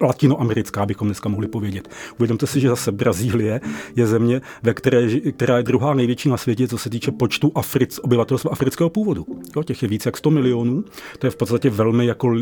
[0.03, 1.89] latinoamerická, bychom dneska mohli povědět.
[2.17, 3.61] Uvědomte si, že zase Brazílie
[3.95, 7.99] je země, ve které, která je druhá největší na světě, co se týče počtu Afric,
[7.99, 9.25] obyvatelstva afrického původu.
[9.55, 10.83] Jo, těch je více jak 100 milionů,
[11.19, 12.35] to je v podstatě velmi, jako,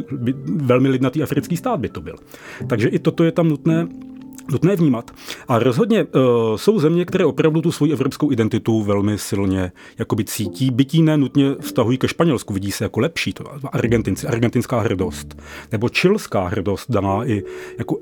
[0.45, 2.15] velmi lidnatý africký stát by to byl.
[2.67, 3.87] Takže i toto je tam nutné
[4.51, 5.11] nutné vnímat.
[5.47, 6.11] A rozhodně uh,
[6.55, 11.55] jsou země, které opravdu tu svoji evropskou identitu velmi silně jakoby cítí, bytí ne nutně
[11.59, 15.41] vztahují ke Španělsku, vidí se jako lepší, to Argentinci, argentinská hrdost,
[15.71, 17.43] nebo čilská hrdost daná i
[17.77, 17.97] jako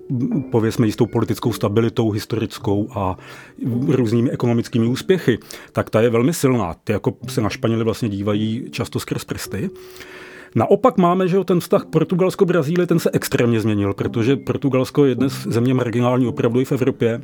[0.52, 3.18] pověsme jistou politickou stabilitou historickou a
[3.88, 5.40] různými ekonomickými úspěchy,
[5.72, 6.76] tak ta je velmi silná.
[6.84, 9.70] Ty jako se na Španěli vlastně dívají často skrz prsty.
[10.56, 15.74] Naopak máme, že ten vztah Portugalsko-Brazílie, ten se extrémně změnil, protože Portugalsko je dnes země
[15.74, 17.22] marginální opravdu i v Evropě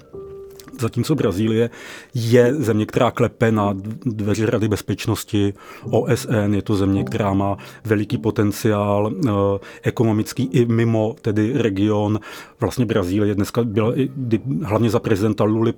[0.79, 1.69] zatímco Brazílie
[2.13, 3.73] je země, která klepe na
[4.05, 5.53] dveře Rady bezpečnosti
[5.83, 9.31] OSN, je to země, která má veliký potenciál eh,
[9.83, 12.19] ekonomický i mimo tedy region.
[12.59, 14.09] Vlastně Brazílie dneska byla i,
[14.63, 15.73] hlavně za prezidenta Luli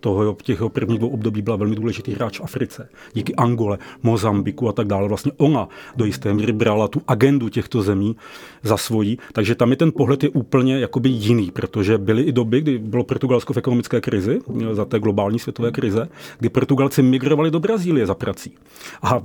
[0.00, 2.88] toho těch prvních dvou období byla velmi důležitý hráč v Africe.
[3.12, 5.08] Díky Angole, Mozambiku a tak dále.
[5.08, 8.16] Vlastně ona do jisté míry brala tu agendu těchto zemí
[8.62, 12.60] za svojí, takže tam je ten pohled je úplně jakoby jiný, protože byly i doby,
[12.60, 14.39] kdy bylo Portugalsko v ekonomické krizi,
[14.72, 18.54] za té globální světové krize, kdy Portugalci migrovali do Brazílie za prací
[19.02, 19.20] a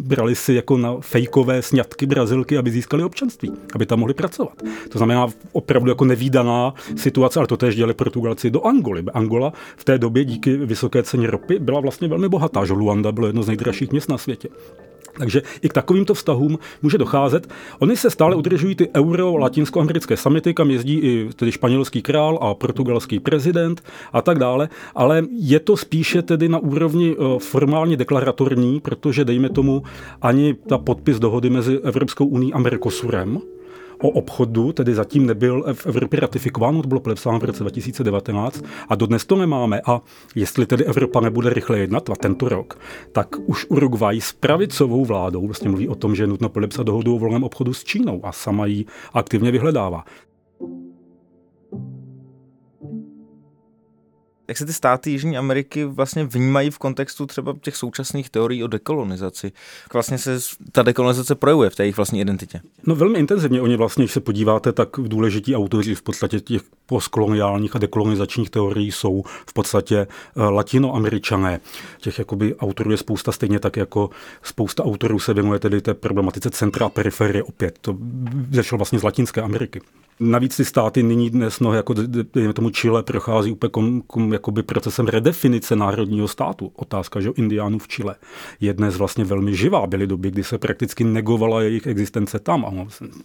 [0.00, 4.62] brali si jako na fejkové sňatky Brazilky, aby získali občanství, aby tam mohli pracovat.
[4.88, 9.04] To znamená opravdu jako nevýdaná situace, ale to tež dělali Portugalci do Angoly.
[9.14, 13.26] Angola v té době díky vysoké ceně ropy byla vlastně velmi bohatá, že Luanda bylo
[13.26, 14.48] jedno z nejdražších měst na světě.
[15.20, 17.52] Takže i k takovýmto vztahům může docházet.
[17.78, 23.20] Oni se stále udržují ty euro-latinskoamerické samity, kam jezdí i tedy španělský král a portugalský
[23.20, 29.24] prezident a tak dále, ale je to spíše tedy na úrovni eh, formálně deklaratorní, protože
[29.24, 29.82] dejme tomu
[30.22, 33.38] ani ta podpis dohody mezi Evropskou uní a Mercosurem,
[34.02, 38.94] o obchodu, tedy zatím nebyl v Evropě ratifikován, to bylo podepsáno v roce 2019 a
[38.94, 39.80] dodnes to nemáme.
[39.86, 40.00] A
[40.34, 42.78] jestli tedy Evropa nebude rychle jednat a tento rok,
[43.12, 47.14] tak už Uruguay s pravicovou vládou vlastně mluví o tom, že je nutno podepsat dohodu
[47.14, 50.04] o volném obchodu s Čínou a sama ji aktivně vyhledává.
[54.50, 58.66] Jak se ty státy Jižní Ameriky vlastně vnímají v kontextu třeba těch současných teorií o
[58.66, 59.52] dekolonizaci.
[59.92, 60.38] Vlastně se
[60.72, 62.60] ta dekolonizace projevuje v té jejich vlastní identitě?
[62.86, 63.60] No velmi intenzivně.
[63.60, 68.92] Oni vlastně, když se podíváte, tak důležití autoři v podstatě těch postkoloniálních a dekolonizačních teorií
[68.92, 71.60] jsou v podstatě eh, latinoameričané.
[72.00, 74.10] Těch jakoby autorů je spousta, stejně tak jako
[74.42, 77.78] spousta autorů se věnuje tedy té problematice centra a periferie opět.
[77.80, 77.96] To
[78.50, 79.80] zešlo vlastně z Latinské Ameriky.
[80.22, 81.94] Navíc ty státy nyní dnes, no, jako
[82.34, 86.72] dejme tomu Chile, prochází úplně kom, kom, jakoby procesem redefinice národního státu.
[86.76, 88.16] Otázka, že indiánů v Chile
[88.60, 89.86] je dnes vlastně velmi živá.
[89.86, 92.64] Byly doby, kdy se prakticky negovala jejich existence tam.
[92.64, 92.70] A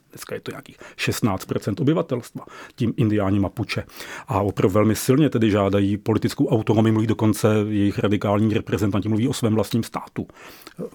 [0.09, 3.83] dneska je to nějakých 16% obyvatelstva, tím indiáni Mapuche.
[4.27, 9.33] A opravdu velmi silně tedy žádají politickou autonomii, mluví dokonce jejich radikální reprezentanti mluví o
[9.33, 10.27] svém vlastním státu,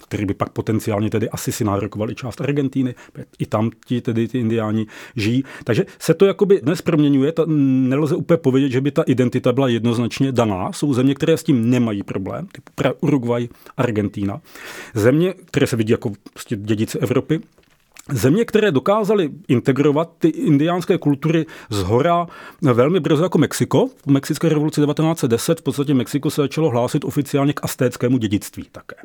[0.04, 2.94] který by pak potenciálně tedy asi si nárokovali část Argentíny.
[3.38, 4.86] I tam ti tedy ty indiáni
[5.16, 5.44] žijí.
[5.64, 9.68] Takže se to jakoby dnes proměňuje, ta, nelze úplně povědět, že by ta identita byla
[9.68, 10.72] jednoznačně daná.
[10.72, 14.40] Jsou země, které s tím nemají problém, typu Uruguay, Argentína.
[14.94, 17.40] Země, které se vidí jako prostě dědice Evropy,
[18.12, 22.26] Země, které dokázaly integrovat ty indiánské kultury z hora
[22.62, 23.86] velmi brzo jako Mexiko.
[24.06, 28.96] V Mexické revoluci 1910 v podstatě Mexiko se začalo hlásit oficiálně k astéckému dědictví také.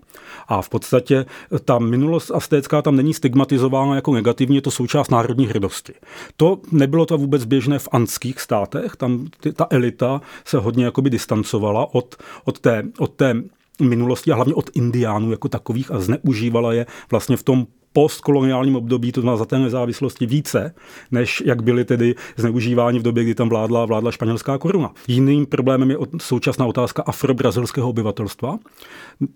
[0.47, 1.25] A v podstatě
[1.65, 5.93] ta minulost astécká tam není stigmatizována jako negativní, je to součást národní hrdosti.
[6.37, 11.09] To nebylo to vůbec běžné v andských státech, tam ty, ta elita se hodně jakoby
[11.09, 13.35] distancovala od, od té, od té
[13.81, 19.11] minulosti a hlavně od indiánů jako takových a zneužívala je vlastně v tom postkoloniálním období,
[19.11, 20.75] to znamená za té nezávislosti více,
[21.11, 24.91] než jak byly tedy zneužíváni v době, kdy tam vládla, vládla španělská koruna.
[25.07, 28.59] Jiným problémem je současná otázka afrobrazilského obyvatelstva.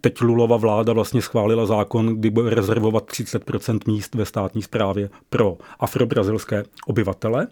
[0.02, 5.58] Teď Lulova vláda vlastně schválila zákon, kdy bude rezervovat 30% míst ve státní správě pro
[5.80, 7.48] afrobrazilské obyvatele.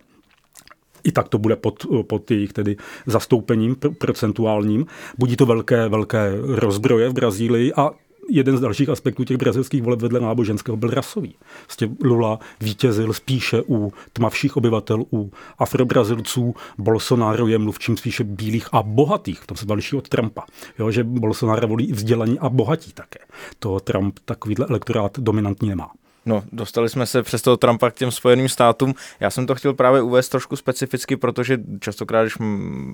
[1.03, 4.85] I tak to bude pod, pod jejich tedy zastoupením procentuálním.
[5.17, 7.91] Budí to velké, velké rozbroje v Brazílii a
[8.29, 11.35] jeden z dalších aspektů těch brazilských voleb vedle náboženského byl rasový.
[11.67, 16.55] Vlastně Lula vítězil spíše u tmavších obyvatel, u afrobrazilců.
[16.77, 19.39] Bolsonaro je mluvčím spíše bílých a bohatých.
[19.45, 20.43] To se další od Trumpa.
[20.79, 23.19] Jo, že Bolsonaro volí vzdělaní a bohatí také.
[23.59, 25.91] To Trump takovýhle elektorát dominantní nemá.
[26.27, 28.93] No, dostali jsme se přes toho Trumpa k těm Spojeným státům.
[29.19, 32.37] Já jsem to chtěl právě uvést trošku specificky, protože častokrát, když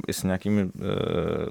[0.07, 0.69] i s nějakými uh,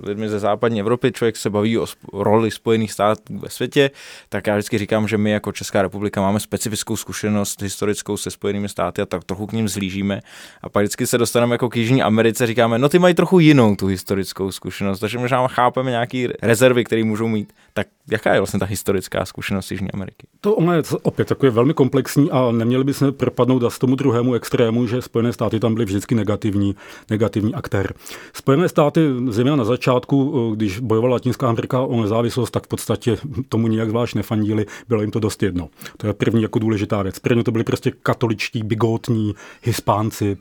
[0.03, 3.91] lidmi ze západní Evropy člověk se baví o roli Spojených států ve světě,
[4.29, 8.69] tak já vždycky říkám, že my jako Česká republika máme specifickou zkušenost historickou se Spojenými
[8.69, 10.21] státy a tak trochu k ním zlížíme.
[10.63, 13.77] A pak vždycky se dostaneme jako k Jižní Americe, říkáme, no ty mají trochu jinou
[13.77, 17.53] tu historickou zkušenost, takže možná chápeme nějaké rezervy, které můžou mít.
[17.75, 20.27] Tak jaká je vlastně ta historická zkušenost Jižní Ameriky?
[20.41, 24.35] To ono je opět takové velmi velmi komplexní a neměli bychom propadnout z tomu druhému
[24.35, 26.77] extrému, že Spojené státy tam byly vždycky negativní,
[27.11, 27.95] negativní aktér.
[28.33, 33.19] Spojené státy, zejména na začátku, když bojovala Latinská Amerika o nezávislost, tak v podstatě
[33.49, 35.69] tomu nijak zvlášť nefandili, bylo jim to dost jedno.
[35.97, 37.19] To je první jako důležitá věc.
[37.19, 40.37] První to byli prostě katoličtí, bigotní hispánci,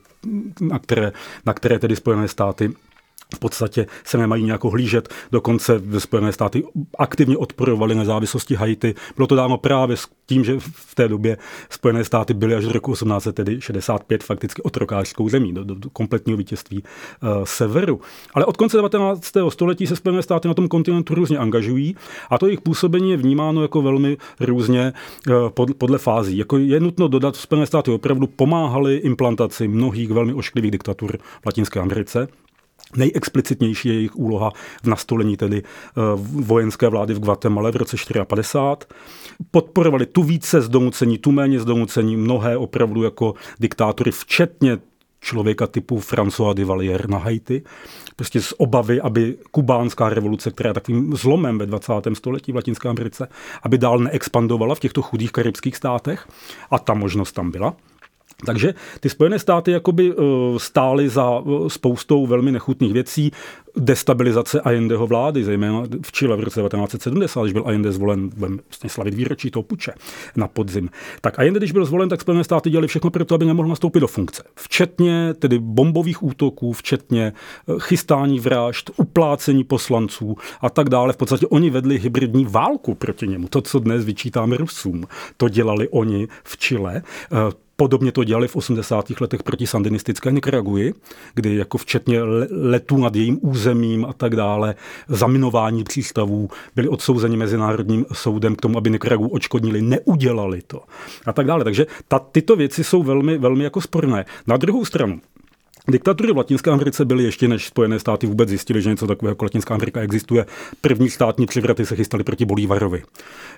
[0.61, 1.11] na které,
[1.45, 2.71] na které tedy Spojené státy
[3.35, 5.09] v podstatě se nemají nějak hlížet.
[5.31, 6.63] Dokonce ve Spojené státy
[6.97, 8.95] aktivně odporovaly nezávislosti Haiti.
[9.15, 11.37] Bylo to dáno právě s tím, že v té době
[11.69, 16.83] Spojené státy byly až do roku 1865 fakticky otrokářskou zemí, do, do, do kompletního vítězství
[16.83, 18.01] uh, severu.
[18.33, 19.31] Ale od konce 19.
[19.49, 21.95] století se Spojené státy na tom kontinentu různě angažují
[22.29, 24.93] a to jejich působení je vnímáno jako velmi různě
[25.27, 26.37] uh, pod, podle fází.
[26.37, 31.79] Jako je nutno dodat, Spojené státy opravdu pomáhaly implantaci mnohých velmi ošklivých diktatur v Latinské
[31.79, 32.27] Americe.
[32.95, 34.51] Nejexplicitnější je jejich úloha
[34.83, 39.01] v nastolení tedy eh, vojenské vlády v Guatemala v roce 54.
[39.51, 44.77] Podporovali tu více zdonucení, tu méně zdonucení, mnohé opravdu jako diktátory, včetně
[45.21, 47.63] člověka typu François de Valier na Haiti.
[48.15, 51.93] Prostě z obavy, aby kubánská revoluce, která je takovým zlomem ve 20.
[52.13, 53.27] století v Latinské Americe,
[53.63, 56.27] aby dál neexpandovala v těchto chudých karibských státech.
[56.71, 57.75] A ta možnost tam byla.
[58.45, 60.15] Takže ty Spojené státy jakoby eh,
[60.57, 63.31] stály za eh, spoustou velmi nechutných věcí,
[63.77, 68.89] destabilizace Allendeho vlády, zejména v Chile v roce 1970, když byl Allende zvolen, budeme vlastně
[68.89, 69.93] slavit výročí toho puče
[70.35, 70.89] na podzim.
[71.21, 73.99] Tak Allende, když byl zvolen, tak Spojené státy dělali všechno pro to, aby nemohl nastoupit
[73.99, 74.43] do funkce.
[74.55, 77.33] Včetně tedy bombových útoků, včetně
[77.69, 81.13] eh, chystání vražd, uplácení poslanců a tak dále.
[81.13, 83.47] V podstatě oni vedli hybridní válku proti němu.
[83.47, 85.05] To, co dnes vyčítáme Rusům,
[85.37, 87.01] to dělali oni v Chile.
[87.81, 89.09] Podobně to dělali v 80.
[89.21, 90.93] letech proti sandinistické Nikaraguji,
[91.33, 92.21] kdy jako včetně
[92.51, 94.75] letů nad jejím územím a tak dále,
[95.07, 100.81] zaminování přístavů, byli odsouzeni Mezinárodním soudem k tomu, aby Nikaragu očkodnili, neudělali to
[101.25, 101.63] a tak dále.
[101.63, 104.25] Takže ta, tyto věci jsou velmi, velmi jako sporné.
[104.47, 105.19] Na druhou stranu,
[105.87, 109.45] Diktatury v Latinské Americe byly ještě, než Spojené státy vůbec zjistili, že něco takového jako
[109.45, 110.45] Latinská Amerika existuje.
[110.81, 113.03] První státní převraty se chystaly proti Bolívarovi.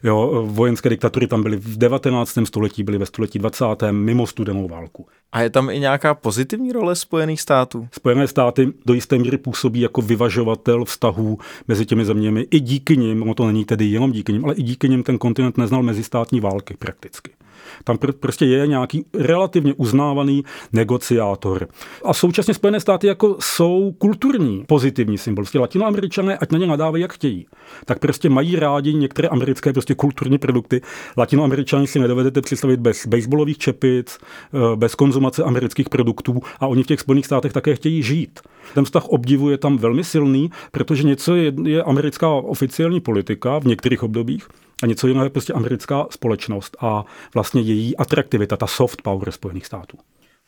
[0.03, 2.38] Jo, vojenské diktatury tam byly v 19.
[2.43, 3.65] století, byly ve století 20.
[3.91, 5.05] mimo studenou válku.
[5.32, 7.88] A je tam i nějaká pozitivní role Spojených států?
[7.91, 12.47] Spojené státy do jisté míry působí jako vyvažovatel vztahů mezi těmi zeměmi.
[12.51, 15.17] I díky nim, no to není tedy jenom díky nim, ale i díky nim ten
[15.17, 17.32] kontinent neznal mezistátní války prakticky.
[17.84, 20.43] Tam pr- prostě je nějaký relativně uznávaný
[20.74, 21.68] negociátor.
[22.05, 25.43] A současně Spojené státy jako jsou kulturní pozitivní symbol.
[25.43, 27.45] Prostě latinoameričané, ať na ně nadávají, jak chtějí,
[27.86, 30.82] tak prostě mají rádi některé americké prostě kulturní produkty.
[31.18, 36.88] Latinoameričané si nedovedete představit bez baseballových čepic, eh, bez konzumace amerických produktů a oni v
[36.88, 38.39] těch Spojených státech také chtějí žít.
[38.74, 43.66] Ten vztah obdivu je tam velmi silný, protože něco je, je americká oficiální politika v
[43.66, 44.47] některých obdobích
[44.84, 47.03] a něco jiného je prostě americká společnost a
[47.34, 49.97] vlastně její atraktivita, ta soft power Spojených států.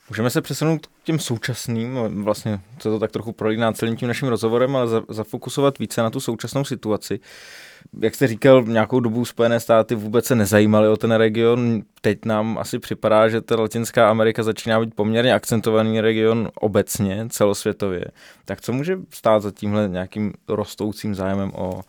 [0.09, 4.28] Můžeme se přesunout k těm současným, vlastně se to tak trochu prolíná celým tím naším
[4.28, 7.19] rozhovorem, ale zafokusovat více na tu současnou situaci
[8.02, 11.82] jak jste říkal, nějakou dobu Spojené státy vůbec se nezajímaly o ten region.
[12.02, 18.06] Teď nám asi připadá, že ta Latinská Amerika začíná být poměrně akcentovaný region obecně, celosvětově.
[18.46, 21.82] Tak co může stát za tímhle nějakým rostoucím zájmem o uh,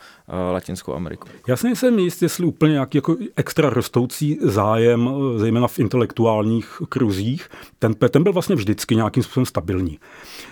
[0.52, 1.28] Latinskou Ameriku?
[1.48, 7.48] Já si nejsem jist, jestli úplně nějaký jako extra rostoucí zájem, zejména v intelektuálních kruzích.
[7.78, 9.98] Ten, ten byl vlastně vždycky nějakým způsobem stabilní.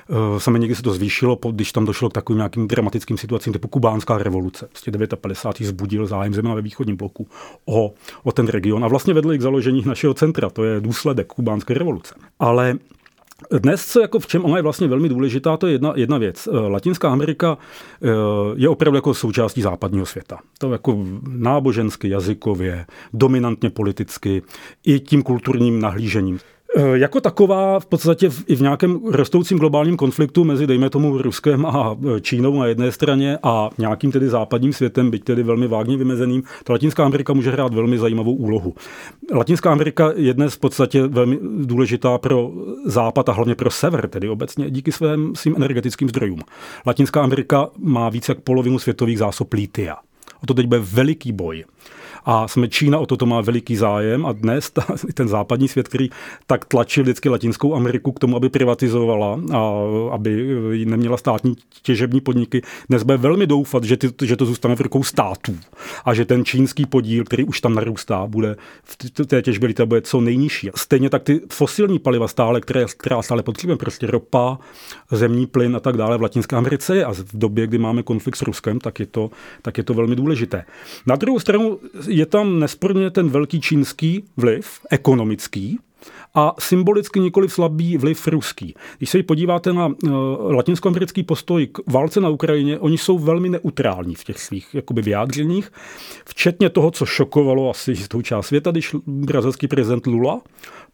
[0.09, 3.69] Uh, Sami někdy se to zvýšilo, když tam došlo k takovým nějakým dramatickým situacím typu
[3.69, 4.67] kubánská revoluce.
[4.67, 5.61] Prostě 50.
[5.61, 7.29] zbudil zájem zejména ve východním bloku
[7.67, 7.93] o,
[8.23, 10.51] o ten region a vlastně vedl k založení našeho centra.
[10.51, 12.15] To je důsledek kubánské revoluce.
[12.39, 12.79] Ale
[13.51, 16.49] dnes, co jako v čem ona je vlastně velmi důležitá, to je jedna, jedna věc.
[16.53, 17.59] Eh, Latinská Amerika
[18.03, 18.09] eh,
[18.55, 20.39] je opravdu jako součástí západního světa.
[20.59, 24.43] To jako nábožensky, jazykově, dominantně politicky,
[24.85, 26.39] i tím kulturním nahlížením.
[26.77, 31.19] Eh, jako taková v podstatě v, i v nějakém rostoucím globálním konfliktu mezi, dejme tomu,
[31.19, 35.69] Ruskem a eh, Čínou na jedné straně a nějakým tedy západním světem, byť tedy velmi
[35.69, 38.75] vágně vymezeným, ta Latinská Amerika může hrát velmi zajímavou úlohu.
[39.33, 42.51] Latinská Amerika je dnes v podstatě velmi důležitá pro
[42.87, 46.41] západ a hlavně pro sever, tedy obecně díky svým, svým energetickým zdrojům.
[46.87, 49.97] Latinská Amerika má více jak polovinu světových zásob lítia.
[50.45, 51.65] O to teď bude veliký boj.
[52.25, 56.09] A jsme Čína o toto má veliký zájem a dnes ta, ten západní svět, který
[56.47, 59.73] tak tlačil vždycky Latinskou Ameriku k tomu, aby privatizovala a
[60.11, 64.81] aby neměla státní těžební podniky, dnes bude velmi doufat, že, ty, že to zůstane v
[64.81, 65.59] rukou států
[66.05, 70.01] a že ten čínský podíl, který už tam narůstá, bude v té těžbě lita bude
[70.01, 70.71] co nejnižší.
[70.77, 74.59] Stejně tak ty fosilní paliva stále, které, která stále potřebujeme, prostě ropa,
[75.11, 78.43] zemní plyn a tak dále v Latinské Americe a v době, kdy máme konflikt s
[78.43, 79.31] Ruskem, tak je to,
[79.63, 80.34] tak je to velmi důležité.
[81.07, 81.79] Na druhou stranu
[82.09, 85.79] je tam nesporně ten velký čínský vliv, ekonomický,
[86.35, 88.75] a symbolicky nikoli slabý vliv ruský.
[88.99, 90.13] Když se podíváte na uh,
[90.53, 95.73] latinskoamerický postoj k válce na Ukrajině, oni jsou velmi neutrální v těch svých jakoby, vyjádřeních,
[96.25, 100.41] včetně toho, co šokovalo asi jistou část světa, když brazilský prezident Lula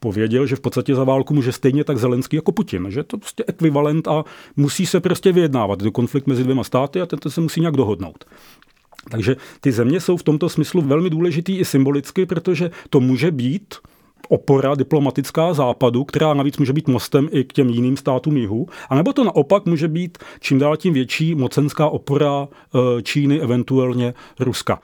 [0.00, 3.44] pověděl, že v podstatě za válku může stejně tak Zelenský jako Putin, že to prostě
[3.46, 4.24] ekvivalent a
[4.56, 5.82] musí se prostě vyjednávat.
[5.82, 8.24] do konflikt mezi dvěma státy a tento se musí nějak dohodnout.
[9.10, 13.74] Takže ty země jsou v tomto smyslu velmi důležitý i symbolicky, protože to může být
[14.28, 18.94] opora diplomatická západu, která navíc může být mostem i k těm jiným státům jihu, a
[18.94, 24.80] nebo to naopak může být čím dál tím větší mocenská opora eh, Číny, eventuálně Ruska.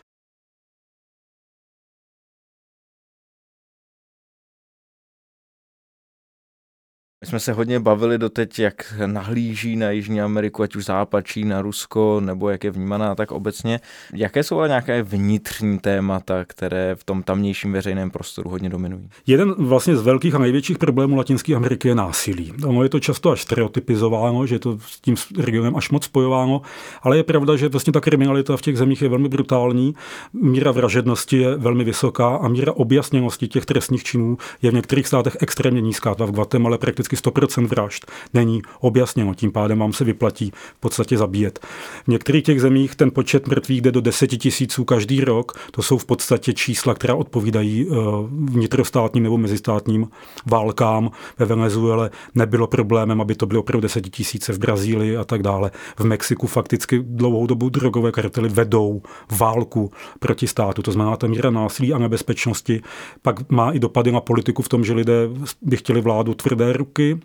[7.27, 12.21] Jsme se hodně bavili doteď, jak nahlíží na Jižní Ameriku, ať už zápačí na Rusko,
[12.25, 13.81] nebo jak je vnímaná tak obecně.
[14.15, 19.09] Jaké jsou ale nějaké vnitřní témata, které v tom tamnějším veřejném prostoru hodně dominují?
[19.27, 22.53] Jeden vlastně z velkých a největších problémů Latinské Ameriky je násilí.
[22.67, 26.63] Ono je to často až stereotypizováno, že je to s tím regionem až moc spojováno,
[27.03, 29.95] ale je pravda, že vlastně ta kriminalita v těch zemích je velmi brutální,
[30.33, 35.37] míra vražednosti je velmi vysoká a míra objasněnosti těch trestních činů je v některých státech
[35.41, 36.15] extrémně nízká.
[36.15, 39.35] V Guatemala prakticky prakticky 100% vražd není objasněno.
[39.35, 41.59] Tím pádem vám se vyplatí v podstatě zabíjet.
[42.05, 45.53] V některých těch zemích ten počet mrtvých jde do 10 tisíců každý rok.
[45.71, 47.95] To jsou v podstatě čísla, která odpovídají eh,
[48.31, 50.09] vnitrostátním nebo mezistátním
[50.47, 51.11] válkám.
[51.39, 55.71] Ve Venezuele nebylo problémem, aby to bylo opravdu 10 tisíce v Brazílii a tak dále.
[55.97, 59.03] V Mexiku fakticky dlouhou dobu drogové kartely vedou
[59.39, 60.83] válku proti státu.
[60.83, 62.83] To znamená, ta míra násilí a nebezpečnosti
[63.23, 65.29] pak má i dopady na politiku v tom, že lidé
[65.63, 67.19] by chtěli vládu tvrdé роки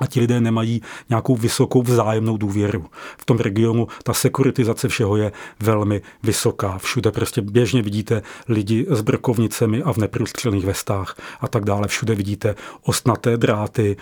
[0.00, 2.86] a ti lidé nemají nějakou vysokou vzájemnou důvěru.
[3.18, 6.78] V tom regionu ta sekuritizace všeho je velmi vysoká.
[6.78, 11.88] Všude prostě běžně vidíte lidi s brkovnicemi a v neprůstřelných vestách a tak dále.
[11.88, 13.96] Všude vidíte ostnaté dráty.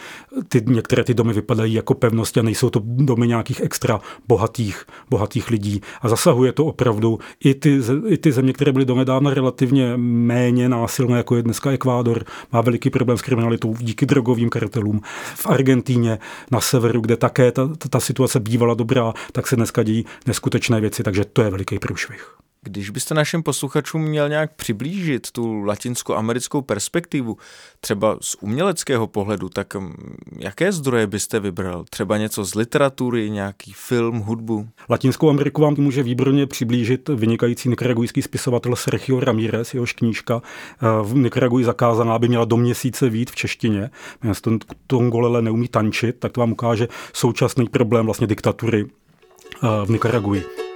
[0.49, 5.51] Ty, některé ty domy vypadají jako pevnosti a nejsou to domy nějakých extra bohatých, bohatých
[5.51, 5.81] lidí.
[6.01, 11.17] A zasahuje to opravdu i ty, i ty země, které byly donedávna relativně méně násilné,
[11.17, 15.01] jako je dneska Ekvádor, má veliký problém s kriminalitou díky drogovým kartelům.
[15.35, 16.19] V Argentině Argentíně
[16.51, 21.03] na severu, kde také ta, ta, situace bývala dobrá, tak se dneska dějí neskutečné věci,
[21.03, 22.35] takže to je veliký průšvih.
[22.69, 27.37] Když byste našim posluchačům měl nějak přiblížit tu latinskoamerickou perspektivu,
[27.81, 31.85] třeba z uměleckého pohledu, tak mm, jaké zdroje byste vybral?
[31.91, 34.69] Třeba něco z literatury, nějaký film, hudbu?
[34.91, 41.15] Latinskou Ameriku vám může výborně přiblížit vynikající nikaragujský spisovatel Sergio Ramírez, jehož knížka eh, v
[41.15, 43.91] Nikaraguji zakázaná by měla do měsíce vít v češtině.
[44.41, 50.68] Ten Tongolele neumí tančit, tak to vám ukáže současný problém vlastně diktatury eh, v Nikaraguji.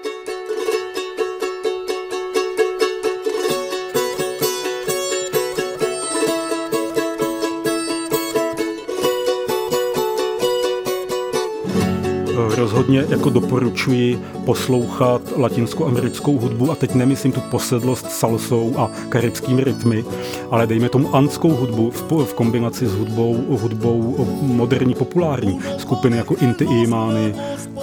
[12.82, 20.04] Rozhodně jako doporučuji poslouchat latinskoamerickou hudbu a teď nemyslím tu posedlost salsou a karibskými rytmy,
[20.50, 25.60] ale dejme tomu anskou hudbu v, v kombinaci s hudbou, hudbou moderní populární.
[25.78, 27.34] Skupiny jako Inti Imány,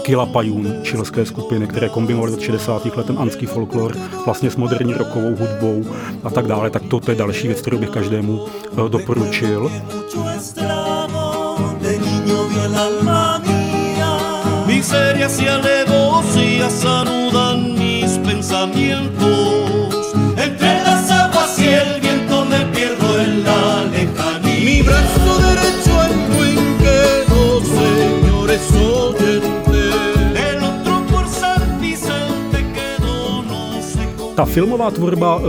[0.01, 2.85] Kilapajun, čilské skupiny, které kombinovaly od 60.
[2.85, 3.95] let ten anský folklor
[4.25, 5.83] vlastně s moderní rokovou hudbou
[6.23, 9.71] a tak dále, tak to, to je další věc, kterou bych každému eh, doporučil.
[14.79, 20.13] Miserias y alevosías anudan mis pensamientos.
[20.37, 24.63] Entre las aguas y el viento me pierdo en la lejanía.
[24.63, 28.98] Mi brazo derecho encuenquedo, señores oyentes.
[34.39, 35.43] Ta filmová tvorba uh,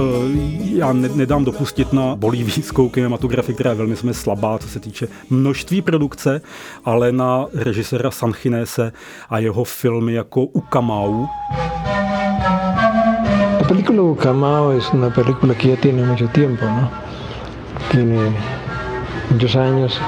[0.75, 5.09] já ne, nedám dopustit na bolívijskou kinematografii, která je velmi jsme slabá, co se týče
[5.31, 6.41] množství produkce,
[6.85, 8.93] ale na režiséra Sanchinese
[9.29, 11.27] a jeho filmy jako Ukamau.
[13.61, 16.91] La película Ukamau es una película que ya tiene mucho tiempo, ¿no?
[17.91, 18.37] Tiene
[19.31, 20.01] muchos años.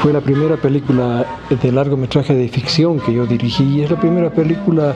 [0.00, 1.26] Fue la primera película
[1.62, 4.94] de largometraje de ficción que yo dirigí y es la primera película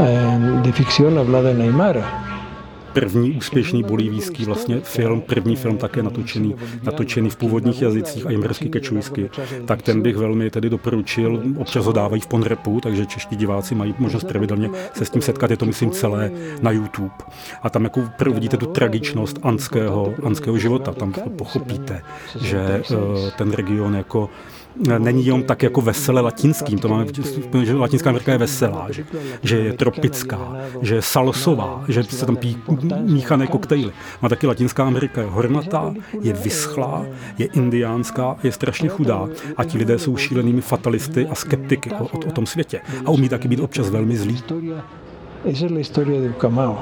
[0.00, 2.33] eh, de ficción hablada en Aymara.
[2.94, 8.68] První úspěšný bolivijský vlastně film, první film také natočený, natočený v původních jazycích a jmersky
[8.68, 9.30] kečujsky,
[9.66, 11.42] tak ten bych velmi tedy doporučil.
[11.58, 15.50] Občas ho dávají v Ponrepu, takže čeští diváci mají možnost pravidelně se s tím setkat.
[15.50, 16.30] Je to, myslím, celé
[16.62, 17.14] na YouTube.
[17.62, 20.92] A tam jako vidíte tu tragičnost anského, anského života.
[20.92, 22.02] Tam pochopíte,
[22.40, 24.28] že uh, ten region jako
[24.98, 27.06] není jenom tak jako veselé latinským, to máme,
[27.62, 29.04] že Latinská Amerika je veselá, že,
[29.42, 32.56] že je tropická, že je salsová, že se tam pí
[33.00, 33.92] míchané koktejly.
[34.22, 37.06] Má taky Latinská Amerika je hornatá, je vyschlá,
[37.38, 42.18] je indiánská, je strašně chudá a ti lidé jsou šílenými fatalisty a skeptiky o, o,
[42.18, 42.80] o tom světě.
[43.04, 44.42] A umí taky být občas velmi zlí.
[45.44, 46.78] Esa es la historia de Ucamao.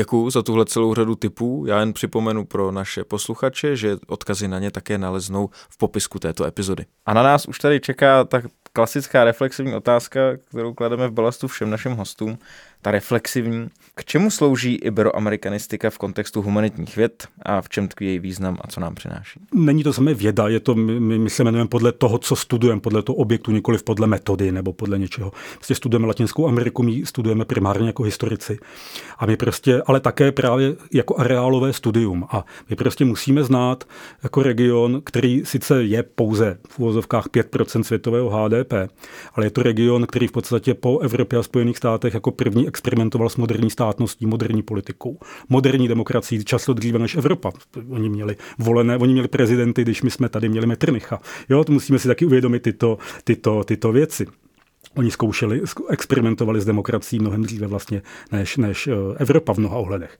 [0.00, 1.64] Děkuji za tuhle celou řadu typů.
[1.68, 6.44] Já jen připomenu pro naše posluchače, že odkazy na ně také naleznou v popisku této
[6.44, 6.86] epizody.
[7.06, 8.42] A na nás už tady čeká ta
[8.72, 12.38] klasická reflexivní otázka, kterou klademe v balastu všem našim hostům
[12.82, 13.68] ta reflexivní.
[13.94, 18.68] K čemu slouží iberoamerikanistika v kontextu humanitních věd a v čem tkví její význam a
[18.68, 19.40] co nám přináší?
[19.54, 23.02] Není to samé věda, je to, my, my se jmenujeme podle toho, co studujeme, podle
[23.02, 25.32] toho objektu, nikoli podle metody nebo podle něčeho.
[25.54, 28.58] Prostě studujeme Latinskou Ameriku, my studujeme primárně jako historici.
[29.18, 32.26] A my prostě, ale také právě jako areálové studium.
[32.30, 33.84] A my prostě musíme znát
[34.22, 38.72] jako region, který sice je pouze v úvozovkách 5% světového HDP,
[39.34, 43.28] ale je to region, který v podstatě po Evropě a Spojených státech jako první experimentoval
[43.28, 45.18] s moderní státností, moderní politikou,
[45.48, 47.52] moderní demokracií často dříve než Evropa.
[47.88, 51.20] Oni měli volené, oni měli prezidenty, když my jsme tady měli Metrnicha.
[51.48, 54.26] Jo, to musíme si taky uvědomit tyto, tyto, tyto věci.
[54.96, 58.02] Oni zkoušeli, experimentovali s demokracií mnohem dříve vlastně
[58.32, 60.18] než, než eh, Evropa v mnoha ohledech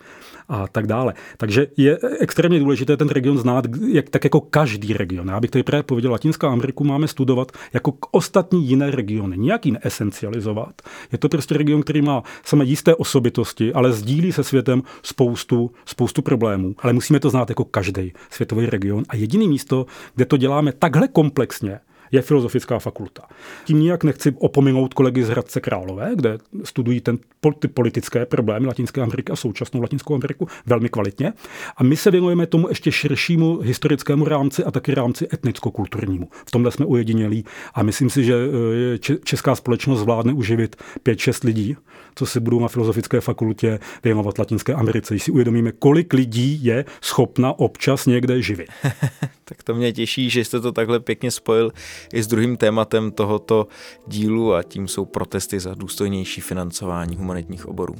[0.50, 1.14] a tak dále.
[1.36, 5.28] Takže je extrémně důležité ten region znát, jak, tak jako každý region.
[5.28, 9.72] Já bych tady právě pověděl, Latinská Ameriku máme studovat jako ostatní jiné regiony, nějak ji
[9.72, 10.82] neesencializovat.
[11.12, 16.22] Je to prostě region, který má samé jisté osobitosti, ale sdílí se světem spoustu, spoustu
[16.22, 16.74] problémů.
[16.78, 19.04] Ale musíme to znát jako každý světový region.
[19.08, 21.80] A jediný místo, kde to děláme takhle komplexně,
[22.12, 23.22] je Filozofická fakulta.
[23.64, 27.18] Tím nijak nechci opominout kolegy z Hradce Králové, kde studují ten,
[27.58, 31.32] ty politické problémy Latinské Ameriky a současnou Latinskou Ameriku velmi kvalitně.
[31.76, 36.28] A my se věnujeme tomu ještě širšímu historickému rámci a taky rámci etnicko-kulturnímu.
[36.46, 37.44] V tomhle jsme ujedinělí
[37.74, 41.76] a myslím si, že eh, česká společnost zvládne uživit 5-6 lidí,
[42.14, 45.14] co si budou na Filozofické fakultě věnovat Latinské Americe.
[45.14, 48.68] Když si uvědomíme, kolik lidí je schopna občas někde živit.
[49.50, 51.72] tak to mě těší, že jste to takhle pěkně spojil
[52.12, 53.66] i s druhým tématem tohoto
[54.06, 57.94] dílu a tím jsou protesty za důstojnější financování humanitních oborů.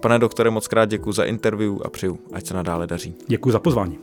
[0.00, 3.14] Pane doktore, moc krát děkuji za interview a přeju, ať se nadále daří.
[3.26, 3.98] Děkuji za pozvání.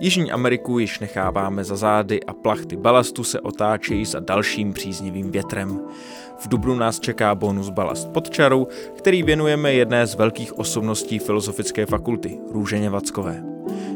[0.00, 5.80] Jižní Ameriku již necháváme za zády a plachty balastu se otáčejí za dalším příznivým větrem.
[6.38, 8.66] V Dubnu nás čeká bonus balast pod čarou,
[8.96, 13.44] který věnujeme jedné z velkých osobností Filozofické fakulty, Růženě Vackové.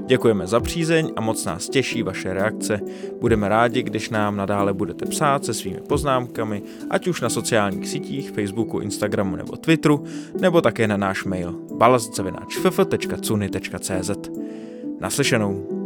[0.06, 2.80] Děkujeme za přízeň a moc nás těší vaše reakce.
[3.20, 8.30] Budeme rádi, když nám nadále budete psát se svými poznámkami, ať už na sociálních sítích,
[8.30, 10.04] Facebooku, Instagramu nebo Twitteru,
[10.40, 14.10] nebo také na náš mail balastzavináčff.cuny.cz.
[15.00, 15.77] Naslyšenou.